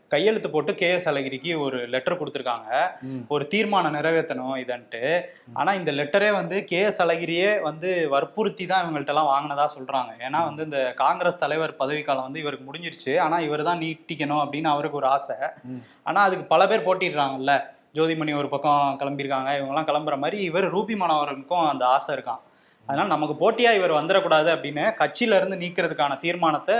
கையெழுத்து 0.08 0.50
போட்டு 0.50 0.75
கே 0.75 0.93
எஸ் 0.93 1.08
அழகிரிக்கு 1.08 1.58
ஒரு 1.58 1.88
லெட்டர் 1.88 2.25
கொடுத்துருக்காங்க. 2.25 2.90
ஒரு 3.28 3.49
தீர்மானம் 3.49 3.94
நிறைவேற்றணும் 3.94 4.56
இதன்ட்டு. 4.56 5.25
ஆனா 5.52 5.72
இந்த 5.72 5.93
லெட்டரே 5.93 6.32
வந்து 6.32 6.64
கே 6.64 6.81
எஸ் 6.81 7.02
அழகிரியே 7.02 7.60
வந்து 7.60 8.08
வற்புறுத்தி 8.08 8.66
தான் 8.66 8.84
இவங்கள்ட்ட 8.84 9.06
எல்லாம் 9.06 9.31
வாங்கினதா 9.32 9.64
சொல்றாங்க. 9.78 10.12
ஏன்னா 10.19 10.44
வந்து 10.44 10.64
இந்த 10.64 10.93
காங்கிரஸ் 10.96 11.38
தலைவர் 11.38 11.76
பதவிக்காலம் 11.76 12.22
வந்து 12.22 12.40
இவருக்கு 12.40 12.72
முடிஞ்சிருச்சு. 12.72 13.20
ஆனா 13.20 13.38
இவர் 13.38 13.62
தான் 13.62 13.78
நீட்டிக்கணும் 13.78 14.43
அப்படின்னு 14.44 14.66
அவருக்கு 14.66 14.96
ஒரு 14.96 15.06
ஆசை. 15.06 15.37
ம். 15.64 15.82
ஆனா 16.02 16.22
அதுக்கு 16.22 16.44
பல 16.44 16.66
பேர் 16.66 16.87
போட்டிடுறாங்கல்ல. 16.87 17.64
ஜோதிமணி 17.94 18.37
ஒரு 18.37 18.49
பக்கம் 18.49 18.96
கிளம்பியிருக்காங்க. 19.00 19.50
இவங்கெல்லாம் 19.58 19.88
கிளம்புற 19.90 20.19
மாதிரி 20.19 20.43
இவர் 20.43 20.75
ரூபி 20.75 20.94
மனோகரனுக்கும் 20.94 21.69
அந்த 21.69 21.87
ஆசை 21.87 22.14
இருக்கான் 22.14 22.43
அதனால 22.88 23.08
நமக்கு 23.08 23.35
போட்டியா 23.37 23.70
இவர் 23.75 23.99
வந்துடக்கூடாது 23.99 24.49
அப்படின்னு 24.52 24.85
கட்சியில 25.00 25.37
இருந்து 25.37 25.56
நீக்கிறதுக்கான 25.56 26.19
தீர்மானத்தை 26.19 26.76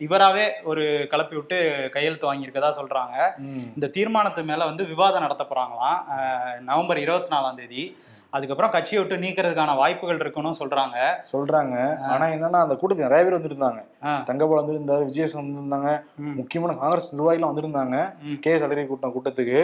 இவராவே 0.00 0.44
ஒரு 0.64 0.82
கலப்பி 1.10 1.34
விட்டு 1.34 1.56
கையெழுத்து 1.92 2.28
வாங்கியிருக்கதா 2.28 2.70
சொல்றாங்க 2.76 3.16
ம். 3.46 3.66
இந்த 3.74 3.90
தீர்மானத்து 3.96 4.44
மேல 4.44 4.64
வந்து 4.64 4.84
விவாதம் 4.86 5.22
நடத்த 5.22 5.44
போறாங்களாம் 5.44 5.98
அஹ் 6.14 6.60
நவம்பர் 6.62 6.98
இருபத்தி 6.98 7.30
நாலாம் 7.30 7.58
தேதி 7.58 7.84
அதுக்கப்புறம் 8.32 8.70
கட்சியை 8.70 8.98
விட்டு 8.98 9.22
நீக்கிறதுக்கான 9.22 9.76
வாய்ப்புகள் 9.76 10.20
இருக்குன்னு 10.20 10.58
சொல்றாங்க 10.58 10.98
சொல்றாங்க 11.32 11.76
ஆனா 12.08 12.24
என்னன்னா 12.28 12.60
அந்த 12.60 12.74
கூட்டத்துக்கு 12.74 13.06
நிறைய 13.06 13.24
பேர் 13.24 13.36
வந்திருந்தாங்க. 13.36 13.80
தங்கபால் 14.24 14.60
வந்திருந்தாரு 14.60 15.04
விஜயசன் 15.04 15.40
வந்திருந்தாங்க. 15.42 15.90
முக்கியமான 16.36 16.76
காங்கிரஸ் 16.76 17.08
நிர்வாகிகள் 17.12 17.50
வந்திருந்தாங்க. 17.50 17.96
கே 18.40 18.52
எஸ் 18.52 18.62
அழகிரி 18.62 18.86
கூட்டம் 18.86 19.14
கூட்டத்துக்கு. 19.14 19.60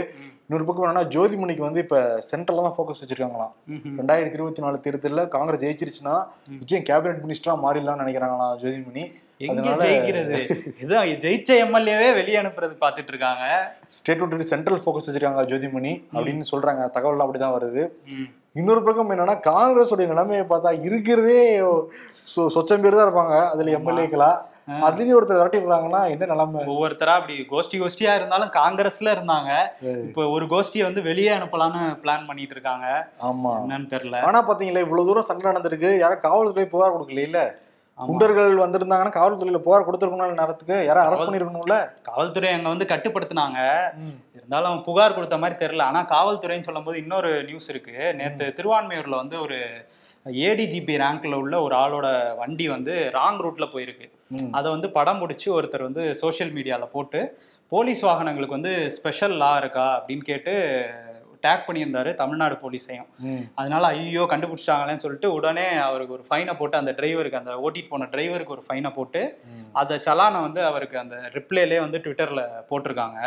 இன்னொரு 0.49 0.65
பக்கம் 0.67 0.85
என்னன்னா 0.87 1.05
ஜோதிமணிக்கு 1.15 1.63
வந்து 1.67 1.81
இப்ப 1.85 2.01
சென்ட்ரல்ல 2.31 2.65
தான் 2.65 2.75
ஃபோக்கஸ் 2.75 3.01
வச்சிருக்காங்களாம். 3.03 3.53
ரெண்டாயிரத்தி 4.01 4.37
இருபத்தி 4.39 4.63
நாலு 4.65 4.77
தேர்தலில் 4.85 5.23
காங்கிரஸ் 5.33 5.63
ஜெயிச்சிருச்சுன்னா. 5.63 6.17
விஜயம் 6.61 6.85
கேபினெட் 6.91 7.23
மினிஸ்டரா 7.25 7.55
மாறிடலாம்னு 7.65 8.05
நினைக்கிறாங்களாம் 8.05 8.55
ஜோதிமணி. 8.63 9.05
எங்க 9.47 9.73
ஜெயிக்கிறது? 9.83 10.39
ஏதோ 10.85 10.99
ஜெயிச்ச 11.25 11.51
எம்எல்ஏவே 11.65 12.09
வெளியே 12.19 12.39
அனுப்புறது 12.43 12.75
பாத்துட்டு 12.85 13.13
இருக்காங்க 13.15 13.45
ஸ்டேட் 13.97 14.23
விட்டு 14.23 14.51
சென்ட்ரல் 14.53 14.83
ஃபோக்கஸ் 14.85 15.09
வச்சிருக்காங்க 15.09 15.45
ஜோதிமணி 15.53 15.95
அப்படின்னு 16.15 16.47
சொல்றாங்க. 16.53 16.85
தகவல் 16.97 17.25
அப்படிதான் 17.25 17.57
வருது. 17.59 17.85
இன்னொரு 18.61 18.83
பக்கம் 18.89 19.11
என்னன்னா 19.15 19.37
காங்கிரஸ் 19.53 19.93
உடைய 19.97 20.11
நிலைமையை 20.13 20.45
பார்த்தா 20.53 20.71
இருக்கிறதே 20.89 21.41
சொச்சம் 22.55 22.85
பேர் 22.85 22.99
தான் 22.99 23.09
இருப்பாங்க. 23.09 23.37
அதுல 23.55 23.75
எம்எல்ஏக்களா? 23.79 24.31
அதுலயும் 24.69 25.17
ஒருத்தர் 25.17 25.39
விரட்டி 25.39 25.59
விடுறாங்கன்னா 25.59 26.11
என்ன 26.11 26.27
நிலைமை? 26.27 26.61
ஒவ்வொருத்தரா 26.67 27.13
அப்படி 27.19 27.47
கோஷ்டி 27.51 27.77
கோஷ்டியா 27.83 28.15
இருந்தாலும் 28.15 28.49
காங்கிரஸ்ல 28.49 29.15
இருந்தாங்க. 29.17 29.51
இப்போ 30.09 30.29
ஒரு 30.29 30.47
கோஷ்டியை 30.47 30.83
வந்து 30.83 31.03
வெளியே 31.03 31.31
அனுப்பலாம்னு 31.37 31.83
பிளான் 32.03 32.27
பண்ணிட்டு 32.27 32.55
இருக்காங்க. 32.55 32.87
ஆமா. 33.29 33.53
என்னன்னு 33.63 33.93
தெரியல. 33.95 34.21
ஆனா 34.21 34.41
பாத்தீங்களா 34.49 34.85
இவ்வளவு 34.87 35.07
தூரம் 35.07 35.29
சண்டை 35.31 35.51
நடந்திருக்கு. 35.51 35.99
யாரும் 35.99 36.19
காவல்துறை 36.19 36.67
புகார் 36.67 36.95
கொடுக்கல 36.97 37.19
இல்ல. 37.19 37.41
குண்டர்கள் 37.99 38.55
வந்திருந்தாங்கன்னா 38.63 39.13
காவல்துறையில 39.19 39.59
புகார் 39.59 39.87
கொடுத்துருக்கணும் 39.87 40.41
நேரத்துக்கு? 40.41 40.85
யாரும் 40.85 41.05
அரெஸ்ட் 41.05 41.29
பண்ணிருக்கணும்ல? 41.29 41.77
காவல்துறை 42.03 42.53
அங்க 42.53 42.69
வந்து 42.69 42.85
கட்டுப்படுத்தினாங்க. 42.85 43.61
இருந்தாலும் 44.35 44.83
புகார் 44.83 45.15
கொடுத்த 45.15 45.39
மாதிரி 45.39 45.67
தெரியல. 45.67 45.83
ஆனா 45.83 46.03
காவல்துறைன்னு 46.15 46.63
சொல்லும்போது 46.63 46.99
இன்னொரு 46.99 47.45
நியூஸ் 47.45 47.69
இருக்கு. 47.69 48.15
நேத்து 48.15 48.55
திருவான்மையூர்ல 48.59 49.17
வந்து 49.17 49.41
ஒரு 49.41 49.59
ஏடிஜிபி 50.31 50.95
ரேங்க்ல 51.03 51.35
உள்ள 51.35 51.61
ஒரு 51.63 51.77
ஆளோட 51.77 52.37
வண்டி 52.37 52.69
வந்து 52.69 53.11
ராங் 53.15 53.41
ரூட்ல 53.45 53.67
போயிருக்கு. 53.75 54.07
அதை 54.53 54.71
வந்து 54.71 54.91
படம் 54.91 55.21
பிடிச்சி 55.21 55.47
ஒருத்தர் 55.47 55.83
வந்து 55.83 56.15
சோஷியல் 56.15 56.53
மீடியால 56.53 56.87
போட்டு 56.93 57.39
போலீஸ் 57.69 58.01
வாகனங்களுக்கு 58.01 58.55
வந்து 58.55 58.91
ஸ்பெஷல் 58.91 59.37
லா 59.37 59.59
இருக்கா 59.59 59.87
அப்படின்னு 59.99 60.25
கேட்டு 60.25 60.53
டேக் 61.47 61.67
பண்ணியிருந்தாரு 61.69 62.13
தமிழ்நாடு 62.23 62.59
போலீஸையும். 62.65 63.09
அதனால 63.61 63.87
ஐயோ 63.97 64.25
கண்டுபிடிச்சிட்டாங்களேன்னு 64.33 65.05
சொல்லிட்டு 65.07 65.31
உடனே 65.39 65.67
அவருக்கு 65.89 66.17
ஒரு 66.19 66.25
ஃபைனை 66.29 66.55
போட்டு 66.61 66.81
அந்த 66.83 66.95
டிரைவருக்கு 67.01 67.41
அந்த 67.43 67.53
ஓட்டிட்டு 67.65 67.93
போன 67.93 68.09
டிரைவருக்கு 68.15 68.57
ஒரு 68.57 68.65
ஃபைனை 68.69 68.91
போட்டு. 68.99 69.23
அந்த 69.81 69.95
சலானை 70.07 70.41
வந்து 70.47 70.61
அவருக்கு 70.71 70.97
அந்த 71.05 71.17
ரிப்ளைலே 71.37 71.79
வந்து 71.85 72.01
ட்விட்டர்ல 72.05 72.43
போட்டிருக்காங்க. 72.71 73.21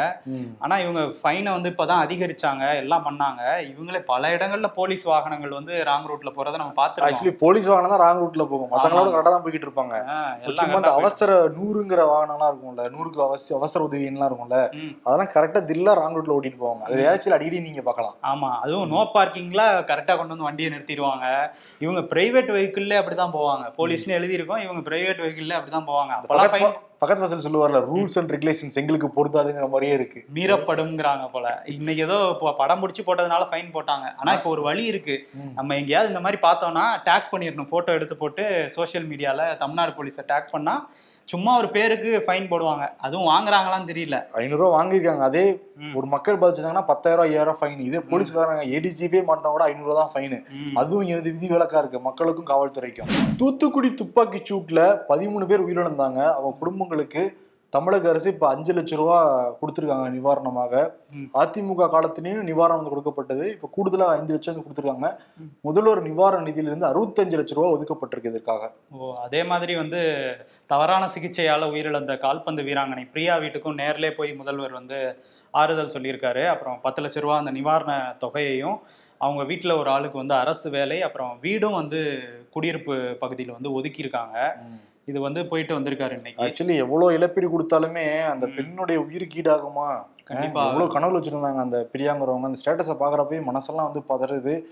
ஆனா 0.64 0.78
இவங்க 0.84 1.02
ஃபைனை 1.22 1.52
வந்து 1.58 1.72
இப்பதான் 1.74 2.04
அதிகரிச்சாங்க 2.06 2.66
எல்லாம் 2.84 3.06
பண்ணாங்க. 3.08 3.42
இவங்களே 3.72 4.02
பல 4.12 4.32
இடங்கள்ல 4.36 4.70
போலீஸ் 4.80 5.06
வாகனங்கள் 5.12 5.58
வந்து 5.60 5.74
ராங் 5.90 6.08
ரூட்ல 6.12 6.32
போறதை 6.38 6.58
நம்ம 6.62 6.76
பார்த்துருக்கோம். 6.80 7.16
ஆக்சுவலி 7.16 7.36
போலீஸ் 7.44 7.70
வாகனம் 7.72 7.94
தான் 7.96 8.04
ராங் 8.06 8.22
ரூட்ல 8.24 8.46
போகும். 8.54 8.72
மத்தவங்களோட 8.74 9.12
கரெக்டா 9.16 9.34
தான் 9.36 9.46
போய்கிட்டு 9.46 9.70
இருப்பாங்க. 9.70 9.96
எல்லாம் 10.50 10.88
ஆ 10.90 10.94
அவசர 11.00 11.32
நூறுங்கிற 11.58 12.02
வாகனம்லாம் 12.12 12.52
இருக்கும்ல 12.52 12.86
நூறுக்கு 12.96 13.22
அவசிய 13.28 13.58
அவசர 13.60 13.84
உதவிலாம் 13.88 14.30
இருக்கும்ல. 14.30 14.60
அதெல்லாம் 15.06 15.32
கரெக்டா 15.36 15.62
தில்லா 15.70 15.94
ராங் 16.00 16.18
ரூட்ல 16.18 16.36
ஓட்டிட்டு 16.38 16.62
போவாங்க. 16.64 16.84
அது 16.88 17.04
வேலைச்சியில் 17.04 17.36
அடிக்கடி 17.38 17.60
நீங்க 17.68 17.84
பார்க்கலாம். 17.88 18.09
ஆமா 18.32 18.50
அதுவும் 18.64 18.92
நோ 18.94 19.02
பார்க்கிங்ல 19.16 19.64
கரெக்டா 19.90 20.14
கொண்டு 20.18 20.34
வந்து 20.34 20.48
வண்டியை 20.48 20.70
நிறுத்திடுவாங்க. 20.74 21.26
இவங்க 21.86 22.02
பிரைவேட் 22.14 22.52
வெஹிக்கிள்ல 22.56 23.00
அப்படிதான் 23.00 23.36
போவாங்க. 23.38 23.66
போலீஸ்னு 23.80 24.18
எழுதியிருக்கோம் 24.20 24.64
இவங்க 24.66 24.84
பிரைவேட் 24.90 25.24
வெஹிக்கிள்ல 25.24 25.58
அப்படிதான் 25.58 25.90
போவாங்க. 25.90 26.14
அப்பெல்லாம் 26.20 26.54
ஃபைன் 26.54 26.78
பக்கத்து 27.02 27.24
வாசல் 27.24 27.44
சொல்லுவார்ல 27.44 27.80
ரூல்ஸ் 27.90 28.18
அண்ட் 28.20 28.32
ரெகுலேஷன்ஸ் 28.36 28.78
எங்களுக்கு 28.80 29.08
பொருத்தாதுங்கிற 29.18 29.68
மாதிரியே 29.74 29.94
இருக்கு. 29.98 30.22
மீறப்படும்ங்கிறாங்க 30.38 31.26
போல. 31.36 31.48
இன்னைக்கு 31.76 32.02
ஏதோ 32.08 32.18
இப்போ 32.34 32.54
படம் 32.62 32.82
பிடிச்சி 32.82 33.04
போட்டதுனால 33.08 33.46
ஃபைன் 33.52 33.70
போட்டாங்க. 33.76 34.08
ஆனா 34.20 34.32
இப்போ 34.38 34.50
ஒரு 34.56 34.64
வழி 34.70 34.86
இருக்கு. 34.94 35.16
நம்ம 35.60 35.76
எங்கேயாவது 35.82 36.12
இந்த 36.14 36.24
மாதிரி 36.26 36.40
பார்த்தோம்னா 36.48 36.86
டேக் 37.10 37.32
பண்ணிடணும் 37.34 37.72
போட்டோ 37.74 37.94
எடுத்து 38.00 38.18
போட்டு 38.24 38.46
சோஷியல் 38.78 39.08
மீடியால 39.12 39.48
தமிழ்நாடு 39.64 39.94
போலீஸை 40.00 40.26
டேக் 40.34 40.54
பண்ணா 40.56 40.76
சும்மா 41.30 41.58
ஒரு 41.58 41.70
பேருக்கு 41.70 42.24
ஃபைன் 42.28 42.48
போடுவாங்க. 42.52 42.86
அதுவும் 42.98 43.28
வாங்குறாங்களான்னு 43.28 43.90
தெரியல. 43.92 44.18
ஐநூறு 44.32 44.62
ரூபா 44.62 44.70
வாங்கியிருக்காங்க. 44.78 45.26
அதே. 45.30 45.44
ஒரு 45.94 46.08
மக்கள் 46.08 46.38
பாதிச்சிருந்தாங்கன்னா 46.38 46.86
பத்தாயிரம் 46.86 47.26
ஐயாயிரம் 47.26 47.58
ஃபைன் 47.62 47.80
இதே 47.80 47.98
போலீஸ்காரங்க 47.98 48.64
ஏடிஜிபே 48.78 49.20
மாட்டினா 49.28 49.52
கூட 49.56 49.64
ஐநூறு 49.64 49.90
ரூபா 49.90 49.98
தான் 50.02 50.12
ஃபைன். 50.14 50.38
அதுவும் 50.74 51.02
இங்க 51.04 51.14
வந்து 51.14 51.32
விதி 51.32 51.48
விலக்கா 51.48 51.78
இருக்கு. 51.78 52.00
மக்களுக்கும் 52.00 52.50
காவல்துறைக்கும். 52.52 53.12
தூத்துக்குடி 53.38 53.94
துப்பாக்கி 53.94 54.42
சூட்ல 54.50 55.00
பதிமூணு 55.10 55.46
பேர் 55.46 55.66
உயிரிழந்தாங்க. 55.68 56.20
அவங்க 56.38 56.56
குடும்பங்களுக்கு 56.60 57.24
தமிழக 57.76 58.10
அரசு 58.12 58.28
இப்ப 58.34 58.46
அஞ்சு 58.54 58.72
லட்சம் 58.76 59.00
ரூபா 59.02 59.18
கொடுத்திருக்காங்க 59.60 60.06
நிவாரணமாக. 60.16 60.74
அதிமுக 61.42 61.88
காலத்திலயும் 61.96 62.48
நிவாரணம் 62.50 62.80
வந்து 62.80 62.94
கொடுக்கப்பட்டது. 62.94 63.46
இப்ப 63.56 63.70
கூடுதலா 63.76 64.08
ஐந்து 64.18 64.34
லட்சம் 64.36 64.54
வந்து 64.54 64.66
கொடுத்திருக்காங்க. 64.66 65.10
முதல்வர் 65.68 66.02
நிவாரண 66.08 66.42
நிதியிலிருந்து 66.48 66.90
அறுபத்தஞ்சு 66.92 67.40
லட்சம் 67.40 67.60
ரூபா 67.60 67.74
ஒதுக்கப்பட்டிருக்கு 67.76 68.32
இதற்காக. 68.34 68.72
ஓ 68.98 69.12
அதே 69.26 69.42
மாதிரி 69.52 69.76
வந்து 69.82 70.02
தவறான 70.74 71.10
சிகிச்சையால 71.16 71.70
உயிரிழந்த 71.74 72.16
கால்பந்து 72.26 72.68
வீராங்கனை 72.70 73.06
பிரியா 73.14 73.36
வீட்டுக்கும் 73.46 73.80
நேர்லே 73.82 74.12
போய் 74.20 74.34
முதல்வர் 74.42 74.80
வந்து 74.80 75.00
ஆறுதல் 75.54 75.94
சொல்லியிருக்காரு. 75.98 76.46
அப்புறம் 76.54 76.80
பத்து 76.88 77.02
லட்ச 77.04 77.26
ரூபா 77.26 77.38
அந்த 77.44 77.54
நிவாரண 77.60 77.94
தொகையையும் 78.26 78.78
அவங்க 79.22 79.44
வீட்டில் 79.44 79.80
ஒரு 79.80 79.90
ஆளுக்கு 79.94 80.18
வந்து 80.22 80.36
அரசு 80.44 80.68
வேலை 80.76 80.98
அப்புறம் 81.06 81.32
வீடும் 81.46 81.80
வந்து 81.82 82.00
குடியிருப்பு 82.54 82.96
பகுதியில் 83.24 83.58
வந்து 83.58 83.72
ஒதுக்கியிருக்காங்க. 83.78 84.38
இது 85.10 85.22
வந்து 85.22 85.48
போயிட்டு 85.48 85.80
வந்திருக்காரு 85.80 86.12
இன்னைக்கு. 86.12 86.44
ஆக்சுவலி 86.44 86.76
எவ்வளவு 86.76 87.14
இழப்பீடு 87.14 87.50
கொடுத்தாலுமே 87.50 88.24
அந்த. 88.24 88.48
பெண்ணுடைய 88.48 89.02
உயிருக்கு 89.02 89.42
ஈடாகுமா? 89.42 90.04
கண்டிப்பா. 90.24 90.68
எவ்வளவு 90.68 90.92
கனவு 90.92 91.20
வச்சிருந்தாங்க 91.20 91.56
அந்த 91.56 91.90
பிரியாங்கிறவங்க. 91.94 92.42
அந்த 92.42 92.62
ஸ்டேட்டஸை 92.66 92.96
பாக்குறப்பவே 93.00 93.44
மனசெல்லாம் 93.44 93.94
வந்து 93.94 94.00
பதறுது. 94.10 94.64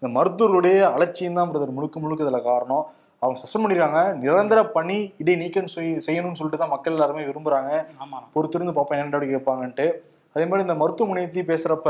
இந்த 0.00 0.20
மருத்துவர்களுடைய 0.20 0.92
அலட்சியம் 0.92 1.34
தான் 1.34 1.54
பிரதர் 1.54 1.70
முழுக்க 1.70 2.00
முழுக்க 2.00 2.24
இதுல 2.24 2.42
காரணம். 2.42 2.86
அவங்க 3.18 3.40
சஸ்பெண்ட் 3.40 3.62
பண்ணிருக்காங்க. 3.62 4.14
நிரந்தர 4.14 4.66
பணி 4.66 5.12
இடை 5.18 5.36
நீக்கம் 5.36 5.64
செய்- 5.64 6.00
செய்யணும்னு 6.06 6.32
சொல்லிட்டு 6.32 6.58
தான் 6.58 6.68
மக்கள் 6.68 6.92
எல்லாருமே 6.92 7.22
விரும்புறாங்க. 7.22 7.86
பொறுத்திருந்து 8.34 8.72
பார்ப்போம் 8.72 8.98
என்ன 8.98 9.04
நடவடிக்கை 9.04 9.40
எடுப்பாங்கன்ட்டு 9.40 9.92
அதே 10.34 10.44
மாதிரி 10.50 10.64
இந்த 10.66 10.76
மருத்துவமனையை 10.80 11.42
பேசுறப்ப. 11.50 11.88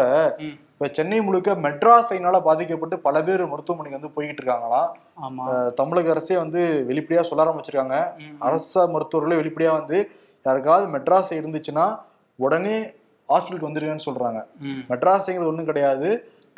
இப்ப 0.73 0.89
சென்னை 0.97 1.19
முழுக்க 1.27 1.51
மெட்ராஸைனால 1.67 2.37
பாதிக்கப்பட்டு 2.49 2.97
பல 3.07 3.23
பேர் 3.27 3.43
மருத்துவமனைக்கு 3.53 3.99
வந்து 3.99 4.15
போய்கிட்டு 4.17 4.43
இருக்காங்களாம் 4.43 4.91
தமிழக 5.81 6.11
அரசே 6.15 6.37
வந்து 6.43 6.61
வெளிப்படையா 6.89 7.23
சொல்ல 7.29 7.45
ஆரம்பிச்சிருக்காங்க. 7.45 7.99
அரச 8.49 8.87
மருத்துவர்களே 8.95 9.39
வெளிப்படையா 9.43 9.73
வந்து 9.81 9.99
யாருக்காவது 10.47 10.87
மெட்ராஸ் 10.95 11.33
இருந்துச்சுன்னா 11.41 11.87
உடனே 12.39 12.77
ஹாஸ்பிட்டலுக்கு 13.29 13.69
வந்துருங்கன்னு 13.69 14.09
சொல்றாங்க. 14.09 14.41
மெட்ராஸுங்கிறது 14.91 15.53
ஒன்றும் 15.53 15.71
கிடையாது. 15.71 16.09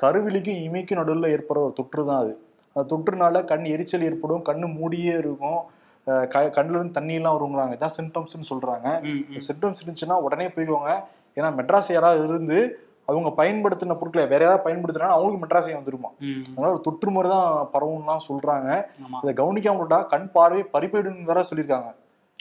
கருவிலிக்கும் 0.02 0.60
இமைக்கும் 0.66 1.00
நடுவில் 1.00 1.32
ஏற்படுற 1.34 1.60
ஒரு 1.66 1.74
தொற்று 1.76 2.02
தான் 2.08 2.22
அது. 2.24 2.32
அந்த 2.76 2.84
தொற்றுனால 2.92 3.44
கண் 3.50 3.66
எரிச்சல் 3.74 4.06
ஏற்படும் 4.08 4.46
கண்ணு 4.48 4.66
மூடியே 4.78 5.14
இருக்கும் 5.22 5.60
கண்ணுல 6.56 6.76
இருந்து 6.78 6.96
தண்ணியெல்லாம் 6.98 7.36
வருங்கிறாங்க 7.36 7.76
இதான் 7.76 7.96
சிம்டம்ஸ்னு 7.98 8.48
சொல்றாங்க. 8.50 8.88
சிம்டம்ஸ் 9.46 9.80
இருந்துச்சுன்னா 9.82 10.16
உடனே 10.26 10.48
போய்க்கோங்க. 10.56 10.90
ஏன்னா 11.36 11.48
மெட்ராஸ் 11.58 11.92
யாராவது 11.92 12.24
இருந்து 12.24 12.80
அவங்க 13.04 13.44
பயன்படுத்தின 13.44 13.94
பொருட்களை 13.94 14.28
வேற 14.28 14.44
யாராவது 14.44 14.64
பயன்படுத்தினா 14.64 15.08
அவங்களுக்கு 15.16 15.42
மெட்ராஸே 15.46 15.76
வந்துருமா. 15.78 16.10
அதனால 16.48 16.72
ஒரு 16.72 16.80
தொற்று 16.80 17.10
மாதிரி 17.10 17.32
தான் 17.32 17.68
பரவும்லாம் 17.72 18.24
சொல்றாங்க. 18.28 18.84
இதை 19.22 19.44
கவனிக்காம 19.44 19.80
விட்டா 19.82 20.06
கண் 20.06 20.32
பார்வை 20.32 20.64
பறிப்போயிடும் 20.72 21.22
வேற 21.22 21.44
சொல்லியிருக்காங்க. 21.50 21.92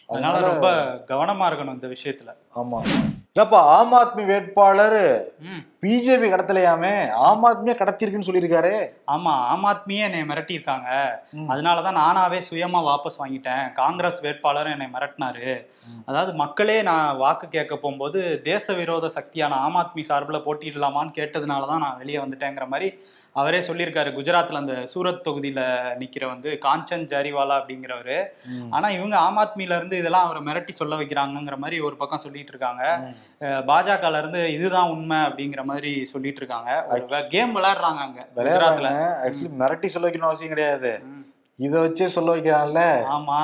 அதனால 0.08 0.40
ரொம்ப 0.40 0.68
கவனமா 1.08 1.46
இருக்கணும் 1.50 1.74
இந்த 1.74 1.88
விஷயத்துல. 1.88 2.32
ஆமா. 2.56 2.80
இல்லப்பா 3.36 3.62
ஆம் 3.77 3.94
ஆத்மி 3.98 4.24
வேட்பாளர். 4.30 5.01
பிஜேபி 5.82 6.27
கடத்தலையாமே 6.34 6.92
ஆம் 7.30 7.44
ஆத்மியே 7.48 7.74
கடத்திருக்குன்னு 7.80 8.27
சொல்லியிருக்காரு 8.27 8.72
ஆமா 9.13 9.34
ஆம் 9.54 9.65
ஆத்மியே 9.72 10.04
என்னை 10.08 10.22
மிரட்டியிருக்காங்க. 10.30 10.89
அதனாலதான் 11.54 12.00
நானாவே 12.01 12.39
சுயமா 12.50 12.80
வாபஸ் 12.88 13.20
வாங்கிட்டேன் 13.22 13.65
காங்கிரஸ் 13.82 14.22
வேட்பாளர் 14.25 14.72
என்னை 14.75 14.88
மிரட்டினாரு. 14.94 15.50
அதாவது 16.10 16.34
மக்களே 16.44 16.77
நான் 16.89 17.20
வாக்கு 17.24 17.50
கேட்க 17.58 17.74
போகும்போது 17.75 18.22
தேச 18.50 18.75
விரோத 18.80 19.10
சக்தியான 19.18 19.60
ஆம் 19.65 19.77
ஆத்மி 19.82 20.06
சார்பில் 20.12 20.46
போட்டியிடலாமான்னு 20.48 21.18
கேட்டதுனால 21.20 21.68
தான் 21.74 21.86
நான் 21.88 22.01
வெளியே 22.04 22.22
வந்துட்டேங்கிற 22.24 22.68
மாதிரி 22.75 22.89
அவரே 23.36 23.60
சொல்லியிருக்காரு 23.62 24.10
குஜராத்ல 24.15 24.60
அந்த 24.60 24.75
சூரத் 24.92 25.24
தொகுதியில 25.25 25.62
நிக்கிற 26.00 26.24
வந்து 26.27 26.50
காஞ்சன் 26.62 27.08
ஜாரிவாலா 27.10 27.56
அப்படிங்கிறவரு. 27.60 28.18
ஆனா 28.72 28.88
இவங்க 28.89 29.15
ஆம் 29.20 29.39
ஆத்மியில 29.42 29.77
இருந்து 29.77 29.96
இதெல்லாம் 29.98 30.25
அவரை 30.25 30.42
மிரட்டி 30.44 30.74
சொல்ல 30.74 30.96
வைக்கிறாங்கங்கிற 30.96 31.58
மாதிரி 31.58 31.80
ஒரு 31.82 31.96
பக்கம் 31.98 32.24
சொல்லிட்டு 32.24 32.54
இருக்காங்க 32.54 32.84
ம். 33.01 33.12
பாஜகல 33.68 34.20
இருந்து 34.20 34.42
இதுதான் 34.54 34.92
உண்மை 34.92 35.20
அப்படிங்கிற 35.25 35.63
மாதிரி 35.65 35.92
சொல்லிட்டு 36.06 36.42
இருக்காங்க 36.42 36.70
கேம் 37.32 37.56
விளையாடுறாங்க 37.58 38.01
அங்க 38.06 38.22
குஜராத்ல. 38.32 38.39
விளையாடுறாங்க. 38.39 39.04
ஆக்சுவலி 39.25 39.54
மிரட்டி 39.62 39.89
சொல்ல 39.89 40.08
வைக்கணும் 40.08 40.30
அவசியம் 40.30 40.54
கிடையாது. 40.54 40.94
இதை 41.60 41.77
வச்சே 41.82 42.08
சொல்ல 42.13 42.30
வைக்கிறான்ல. 42.36 42.82
ஆமா. 43.13 43.39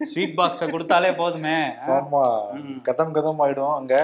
ஸ்வீட் 0.00 0.38
பாக்ஸ 0.38 0.64
கொடுத்தாலே 0.70 1.10
போதுமே. 1.16 1.58
ஆமா. 1.96 2.22
கதம் 2.82 3.14
கதம் 3.14 3.42
ஆயிடும் 3.42 3.76
அங்க. 3.76 3.94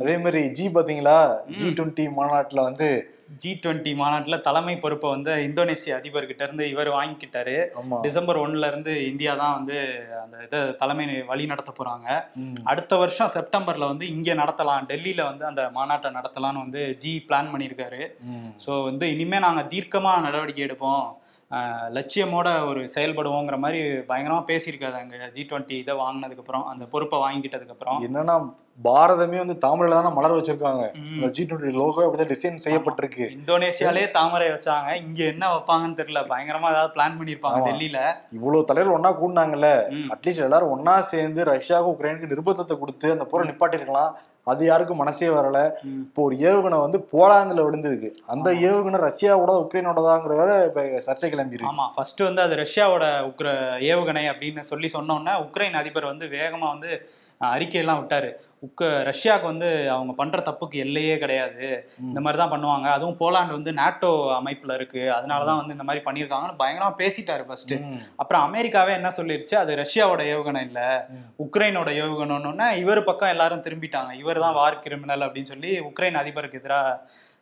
அதே 0.00 0.14
மாதிரி 0.18 0.40
ஜி 0.50 0.64
பாத்தீங்களா 0.70 1.18
ஜி 1.54 1.66
டுவெண்ட்டி 1.70 2.04
மாநாட்டுல 2.14 2.62
வந்து 2.62 2.88
ஜி 3.42 3.50
டுவெண்ட்டி 3.62 3.92
மாநாட்டுல 4.00 4.36
தலைமை 4.40 4.74
பொறுப்பை 4.76 5.08
வந்து 5.10 5.32
இந்தோனேசிய 5.48 5.98
அதிபர்கிட்ட 5.98 6.42
இருந்து 6.42 6.64
இவர் 6.70 6.90
வாங்கிக்கிட்டாரு. 6.96 7.56
டிசம்பர் 8.06 8.40
ஒண்ணுல 8.44 8.66
இருந்து 8.66 8.92
இந்தியா 9.10 9.34
தான் 9.34 9.56
வந்து 9.58 9.76
அந்த 10.22 10.36
இதை 10.46 10.60
தலைமை 10.82 11.06
வழி 11.32 11.46
நடத்த 11.46 11.72
போறாங்க. 11.78 12.08
அடுத்த 12.64 12.96
வருஷம் 12.96 13.34
செப்டம்பர்ல 13.36 13.90
வந்து 13.92 14.06
இங்க 14.08 14.34
நடத்தலாம் 14.34 14.88
டெல்லியில 14.92 15.24
வந்து 15.30 15.46
அந்த 15.50 15.70
மாநாட்டை 15.78 16.10
நடத்தலாம்னு 16.18 16.64
வந்து 16.64 16.82
ஜி 17.04 17.24
பிளான் 17.28 17.52
பண்ணியிருக்காரு. 17.52 18.02
ஸோ 18.66 18.82
வந்து 18.84 19.06
இனிமே 19.16 19.40
நாங்க 19.46 19.64
தீர்க்கமா 19.74 20.14
நடவடிக்கை 20.28 20.64
எடுப்போம். 20.68 21.04
லட்சியமோட 21.96 22.48
ஒரு 22.66 22.80
செயல்படுவோங்கிற 22.94 23.56
மாதிரி 23.58 23.80
பயங்கரமா 24.08 24.42
பேசியிருக்காரு 24.50 24.98
அங்க 25.00 25.28
ஜி 25.28 25.46
டுவெண்ட்டி 25.50 25.76
இதை 25.82 25.94
வாங்கினதுக்கு 25.94 26.44
அப்புறம் 26.44 26.66
அந்த 26.66 26.84
பொறுப்பை 26.84 27.18
வாங்கிக்கிட்டதுக்கு 27.18 27.74
அப்புறம் 27.76 28.02
என்னன்னா 28.02 28.36
பாரதமே 28.84 29.36
வந்து 29.36 29.56
தாமரையில 29.64 29.96
தானே 29.96 30.10
மலர் 30.14 30.36
வச்சிருக்காங்க. 30.36 30.84
ஜி 31.30 31.42
டுவெண்ட்டி 31.42 31.72
லோகோ 31.72 32.04
அப்படிதான் 32.04 32.30
டிசைன் 32.32 32.64
செய்யப்பட்டிருக்கு. 32.64 33.26
இந்தோனேசியாலே 33.36 34.10
தாமரை 34.10 34.48
வச்சாங்க. 34.48 34.94
இங்க 34.94 35.24
என்ன 35.24 35.44
வைப்பாங்கன்னு 35.54 35.98
தெரியல. 36.00 36.22
பயங்கரமா 36.32 36.70
ஏதாவது 36.70 36.94
பிளான் 36.96 37.18
பண்ணிருப்பாங்க 37.18 37.60
ஆமா. 37.60 37.68
டெல்லியில. 37.68 38.00
இவ்வளவு 38.32 38.64
தலைவர் 38.64 38.94
ஒன்னா 38.96 39.12
கூடினாங்கல்ல. 39.20 39.70
அட்லீஸ்ட் 40.14 40.46
எல்லாரும் 40.48 40.72
ஒன்னா 40.74 40.98
சேர்ந்து 40.98 41.44
ரஷ்யாவுக்கு 41.44 41.94
உக்ரைனுக்கு 41.94 42.32
நிர்பந்தத்தை 42.32 42.78
கொடுத்து 42.78 43.10
அந்த 43.12 43.24
போரை 43.24 43.44
நிப்பாட்டிருக்கலாம் 43.50 44.12
அது 44.46 44.62
யாருக்கும் 44.66 45.00
மனசே 45.02 45.28
வரல. 45.28 45.58
இப்போ 46.02 46.22
ஒரு 46.22 46.36
ஏவுகணை 46.44 46.78
வந்து 46.80 46.98
போலாந்துல 47.12 47.64
விழுந்திருக்கு. 47.66 48.10
அந்த 48.26 48.48
ஏவுகணை 48.68 48.98
ரஷ்யாவோட 49.04 49.52
உக்ரைனோடதாங்கிற 49.62 50.36
வேற 50.36 50.50
இப்ப 50.66 50.82
சர்ச்சை 51.06 51.28
கிளம்பி 51.28 51.56
இருக்கு 51.56 51.72
ஆமா 51.72 51.86
ஃபர்ஸ்ட் 51.94 52.22
வந்து 52.22 52.42
அது 52.42 52.56
ரஷ்யாவோட 52.56 53.04
உக்ர 53.30 53.48
ஏவுகணை 53.90 54.24
அப்படின்னு 54.32 54.64
சொல்லி 54.70 54.90
சொன்னோன்னே 54.94 55.34
உக்ரைன் 55.46 55.80
அதிபர் 55.82 56.10
வந்து 56.12 56.28
வேகமா 56.36 56.68
வந்து 56.74 56.90
அறிக்கையெல்லாம் 57.40 58.00
விட்டாரு. 58.00 58.28
உக்க 58.66 58.88
ரஷ்யாவுக்கு 59.08 59.46
வந்து 59.50 59.68
அவங்க 59.94 60.12
பண்ற 60.18 60.38
தப்புக்கு 60.48 60.76
எல்லையே 60.84 61.16
கிடையாது. 61.22 61.64
இந்த 62.08 62.20
மாதிரி 62.24 62.40
தான் 62.42 62.52
பண்ணுவாங்க. 62.54 62.86
அதுவும் 62.96 63.18
போலாந்து 63.22 63.56
வந்து 63.58 63.72
நாட்டோ 63.80 64.10
அமைப்புல 64.38 64.76
இருக்கு. 64.78 65.02
அதனால 65.16 65.40
தான் 65.50 65.60
வந்து 65.60 65.76
இந்த 65.76 65.86
மாதிரி 65.88 66.04
பண்ணியிருக்காங்கன்னு 66.06 66.60
பயங்கரமா 66.62 66.92
பேசிட்டாரு 67.02 67.44
ஃபர்ஸ்ட். 67.48 67.74
அப்புறம் 68.22 68.44
அமெரிக்காவே 68.48 68.94
என்ன 69.00 69.12
சொல்லிருச்சு? 69.18 69.56
அது 69.62 69.80
ரஷ்யாவோட 69.82 70.22
ஏவுகணை 70.34 70.62
இல்ல. 70.68 70.80
உக்ரைனோட 71.46 71.90
ஏவுகணைன்னு 72.04 72.68
இவர் 72.84 73.02
பக்கம் 73.10 73.32
எல்லாரும் 73.34 73.66
திரும்பிட்டாங்க. 73.68 74.12
இவர் 74.22 74.44
தான் 74.46 74.58
வார் 74.60 74.82
கிரிமினல் 74.86 75.26
அப்படின்னு 75.26 75.52
சொல்லி 75.54 75.72
உக்ரைன் 75.90 76.20
அதிபருக்கு 76.22 76.60
எதிராக 76.62 76.96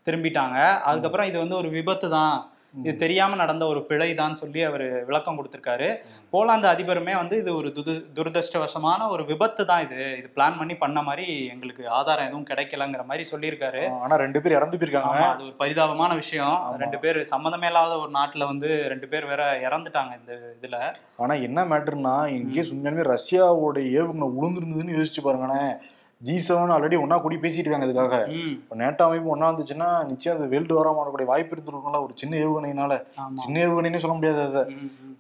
திரும்பிட்டாங்க. 0.07 0.59
அதுக்கப்புறம் 0.91 1.29
இது 1.31 1.39
வந்து 1.45 1.61
ஒரு 1.63 1.69
விபத்து 1.79 2.07
தான் 2.19 2.35
இது 2.75 2.93
தெரியாம 3.03 3.37
நடந்த 3.41 3.65
ஒரு 3.71 3.81
பிழை 3.89 4.09
தான் 4.21 4.39
சொல்லி 4.41 4.61
அவர் 4.69 4.85
விளக்கம் 5.09 5.39
கொடுத்திருக்காரு. 5.39 5.89
போலாந்து 6.35 6.69
அதிபருமே 6.71 7.15
வந்து 7.21 7.35
இது 7.43 7.51
ஒரு 7.59 7.69
துது 7.79 7.95
துரதிருஷ்டவசமான 8.17 9.09
ஒரு 9.15 9.23
விபத்து 9.31 9.63
தான் 9.71 9.83
இது. 9.87 9.99
இது 10.21 10.29
பிளான் 10.37 10.59
பண்ணி 10.61 10.75
பண்ண 10.85 11.03
மாதிரி 11.09 11.27
எங்களுக்கு 11.55 11.85
ஆதாரம் 11.99 12.29
எதுவும் 12.29 12.49
கிடைக்கலங்கிற 12.51 13.05
மாதிரி 13.11 13.27
சொல்லியிருக்காரு. 13.33 13.83
ஆனா 14.05 14.17
ரெண்டு 14.25 14.43
பேர் 14.43 14.57
இறந்து 14.59 14.79
போயிருக்காங்க. 14.79 15.23
அது 15.35 15.47
ஒரு 15.49 15.57
பரிதாபமான 15.63 16.13
விஷயம். 16.23 16.57
ரெண்டு 16.85 17.01
பேர் 17.05 17.21
சம்மந்தமே 17.33 17.71
இல்லாத 17.73 17.95
ஒரு 18.05 18.13
நாட்டுல 18.19 18.47
வந்து 18.53 18.71
ரெண்டு 18.95 19.09
பேர் 19.15 19.31
வேற 19.33 19.45
இறந்துட்டாங்க 19.69 20.15
இந்த 20.21 20.35
இதுல. 20.59 20.79
ஆனா 21.25 21.37
என்ன 21.49 21.65
மேட்டர்னா 21.73 22.17
இன்கேஸ் 22.37 22.73
உண்மையாலுமே 22.75 23.11
ரஷ்யாவோட 23.15 23.79
ஏவுகணை 23.99 24.29
உளுந்துருந்ததுன்னு 24.39 24.97
யோசிச்சு 24.99 25.25
பாருங்களேன். 25.29 25.75
ஜி 26.23 26.35
செவன் 26.39 26.73
ஆல்ரெடி 26.75 26.97
ஒன்னா 26.99 27.21
கூடி 27.21 27.37
பேசிட்டு 27.37 27.67
இருக்காங்க 27.67 27.87
இதுக்காக. 27.89 28.17
இப்போ 28.55 28.75
நேட்டோ 28.77 29.03
அமைப்பு 29.03 29.33
ஒன்னா 29.35 29.47
இருந்துச்சுன்னா 29.49 29.89
நிச்சயம் 30.11 30.37
அது 30.37 30.47
வேல்டு 30.47 30.75
வராம 30.75 31.01
வரக்கூடிய 31.01 31.27
வாய்ப்பு 31.27 31.55
இருந்திருக்கும்ல 31.57 32.01
ஒரு 32.03 32.15
சின்ன 32.17 32.37
ஏவுகணைனால 32.37 32.93
ஆமா. 33.23 33.39
சின்ன 33.43 33.57
ஏவுகணைன்னு 33.65 34.03
சொல்ல 34.05 34.15
முடியாது 34.15 34.43
அதை. 34.43 34.63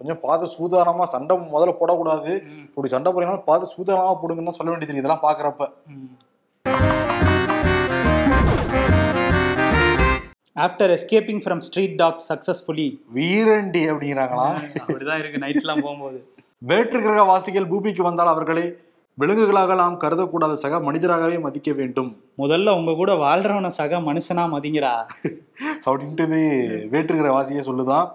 கொஞ்சம் 0.00 0.21
பார்த்து 0.21 0.54
சூதானமா 0.56 1.06
சண்டை 1.06 1.37
முதல்ல 1.49 1.75
போடக்கூடாது. 1.80 2.32
இப்படி 2.66 2.88
சண்டை 2.88 3.12
போறீங்கன்னா 3.12 3.44
பார்த்து 3.44 3.75
சூதானமா 3.75 4.14
போடுங்கன்னு 4.21 4.50
தான் 4.50 4.61
சொல்ல 4.61 4.71
வேண்டியது 4.71 5.02
இதெல்லாம் 5.02 5.25
பாக்குறப்ப. 5.26 5.66
After 10.56 10.90
escaping 10.90 11.42
from 11.44 11.62
street 11.66 11.97
dogs 11.97 12.26
successfully 12.30 12.88
வீரண்டி 13.14 13.82
அப்படிங்கிறாங்களாம் 13.90 14.56
அப்படிதான் 14.82 15.21
இருக்கு. 15.21 15.42
நைட்லாம் 15.44 15.85
போகும்போது. 15.85 16.18
வேற்று 16.71 16.99
கிரக 17.00 17.23
வாசிகள் 17.25 17.71
பூமிக்கு 17.71 18.02
வந்தால் 18.02 18.28
அவர்களை 18.28 18.64
விலங்குகளாக 19.19 19.75
நாம் 19.75 20.00
கருதக்கூடாத 20.00 20.54
சக 20.54 20.78
மனிதராகவே 20.78 21.40
மதிக்க 21.40 21.73
வேண்டும். 21.73 22.16
முதல்ல 22.38 22.76
உங்க 22.76 22.92
கூட 22.95 23.14
வாழ்றவன 23.14 23.66
சக 23.66 23.99
மனுஷனா 23.99 24.45
மதிங்கடா. 24.52 24.92
அப்படின்ட்டு 25.87 26.88
வேற்று 26.88 27.16
கிரக 27.16 27.42
வாசியே 27.42 27.61
சொல்லுதான். 27.61 28.09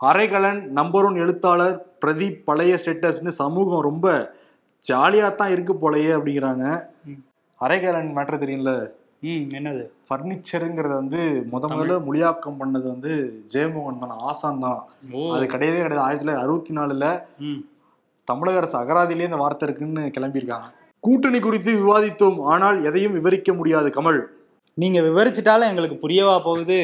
அரைகலன் 0.00 0.62
நம்பர் 0.62 1.04
ஒன் 1.04 1.14
எழுத்தாளர் 1.14 1.86
பிரதீப் 2.06 2.42
பழைய 2.44 2.78
ஸ்டேட்டஸ்னு 2.84 3.28
சமூகம் 3.28 3.80
ரொம்ப 3.80 4.34
ஜாலியாக 4.78 5.34
தான் 5.34 5.50
இருக்கு 5.50 5.74
போலயே 5.74 6.10
அப்படிங்கிறாங்க. 6.18 6.88
அரைகலன் 7.60 8.16
மேட்ரு 8.16 8.38
தெரியும்ல? 8.38 8.90
என்னது? 9.56 9.82
ஃபர்னிச்சருங்கிறத 10.08 10.94
வந்து 11.02 11.20
முத 11.52 11.68
முதல்ல 11.72 11.94
மொழியாக்கம் 12.06 12.58
பண்ணது 12.60 12.86
வந்து 12.92 13.12
ஜெயமோகன் 13.52 14.02
தான் 14.02 14.18
ஆசான் 14.28 14.60
தான். 14.64 14.80
அது 15.34 15.44
கிடையவே 15.52 15.80
கிடையாது. 15.82 16.04
ஆயிரத்தி 16.06 16.24
தொள்ளாயிரத்தி 16.24 16.44
அறுபத்தி 16.44 16.72
நாலுல 16.78 17.06
தமிழக 18.28 18.60
அரசு 18.60 18.76
அகராதியிலே 18.82 19.28
இந்த 19.28 19.40
வார்த்தை 19.42 19.66
இருக்குன்னு 19.68 20.04
கிளம்பியிருக்காங்க. 20.16 20.68
கூட்டணி 21.04 21.38
குறித்து 21.46 21.72
விவாதித்தோம் 21.80 22.38
ஆனால் 22.52 22.78
எதையும் 22.90 23.16
விவரிக்க 23.18 23.52
முடியாது 23.58 23.90
கமல். 23.96 24.20
நீங்க 24.74 25.00
விவரிச்சிட்டாலும் 25.08 25.70
எங்களுக்கு 25.72 25.98
புரியவா 26.04 26.36
போகுது. 26.48 26.80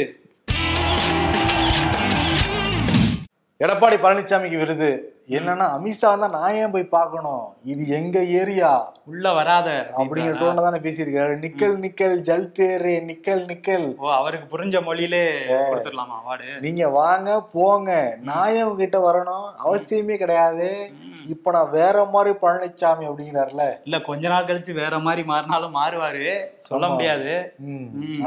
எடப்பாடி 3.64 3.96
பழனிசாமிக்கு 4.04 4.60
விருது. 4.62 4.90
என்னன்னா 5.28 5.66
அமித்ஷா 5.76 6.18
தான் 6.18 6.30
நான் 6.30 6.54
ஏன் 6.54 6.70
போய் 6.70 6.84
பார்க்கணும்? 6.84 7.54
இது 7.64 7.88
எங்க 7.88 8.24
ஏரியா? 8.24 8.92
உள்ள 9.04 9.32
வராத 9.32 9.90
அப்படிங்கிற 9.96 10.34
டோன்ல 10.38 10.54
தானே 10.54 10.78
பேசியிருக்காரு. 10.78 11.38
நிக்கல் 11.38 11.76
நிக்கல் 11.78 12.16
ஜல் 12.16 12.52
தேரே 12.58 13.04
நிக்கல் 13.04 13.44
நிக்கல். 13.46 13.96
ஓ 13.96 14.12
அவருக்கு 14.12 14.58
புரிஞ்ச 14.58 14.82
மொழியிலே 14.82 15.24
கொடுத்துடலாமா 15.48 16.16
அவார்டு? 16.22 16.60
நீங்க 16.60 16.88
வாங்க 16.88 17.42
போங்க. 17.42 18.18
நான் 18.22 18.52
ஏன் 18.52 18.62
உங்ககிட்ட 18.62 19.12
வரணும்? 19.12 19.48
அவசியமே 19.64 20.16
கிடையாது. 20.16 20.90
இப்ப 21.26 21.50
நான் 21.50 21.70
வேற 21.70 22.04
மாதிரி 22.04 22.36
பழனிசாமி 22.42 23.04
அப்படிங்கிறாருல. 23.08 23.64
இல்ல 23.84 24.00
கொஞ்ச 24.00 24.28
நாள் 24.28 24.44
கழிச்சு 24.44 24.72
வேற 24.74 24.98
மாதிரி 24.98 25.28
மாறினாலும் 25.28 25.76
மாறுவாரு. 25.76 26.34
சொல்ல. 26.56 26.88
முடியாது. 26.88 27.54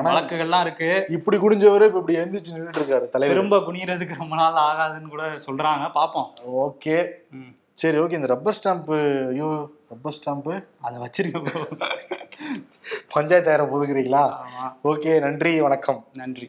வழக்குகள்லாம் 0.08 0.62
இருக்கு. 0.62 1.06
இப்படி 1.10 1.38
குடிஞ்சவரு 1.38 1.86
இப்ப 1.86 2.00
இப்படி 2.00 2.18
எந்திரிச்சு 2.18 2.54
நின்றுட்டு 2.56 2.82
இருக்காரு 2.82 3.10
தலைவர். 3.10 3.36
திரும்ப 3.36 3.58
குனியறதுக்கு 3.58 4.16
ரொம்ப 4.18 4.36
நாள் 4.36 4.54
ஆகாதுன்னு 4.54 5.10
கூட 5.10 5.24
சொல்றாங்க. 5.48 5.88
பாப்போம். 5.94 6.30
ஓகே. 6.46 6.85
ம். 7.32 7.52
சரி 7.74 7.98
ஓகே 8.00 8.12
இந்த 8.12 8.28
ரப்பர் 8.28 8.54
ஸ்டாம்ப் 8.54 8.92
ஐயோ 9.30 9.50
ரப்பர் 9.90 10.14
ஸ்டாம்ப் 10.14 10.50
அதை 10.82 11.00
வச்சிருக்க 11.00 11.40
bro. 11.46 11.62
பஞ்சாயத்து 13.14 13.50
ஆயிரம் 13.50 13.72
போதுக்கிறீங்களா 13.72 14.24
ஆமா. 14.42 14.66
ஓகே 14.84 15.20
நன்றி 15.20 15.60
வணக்கம். 15.60 16.00
நன்றி. 16.14 16.48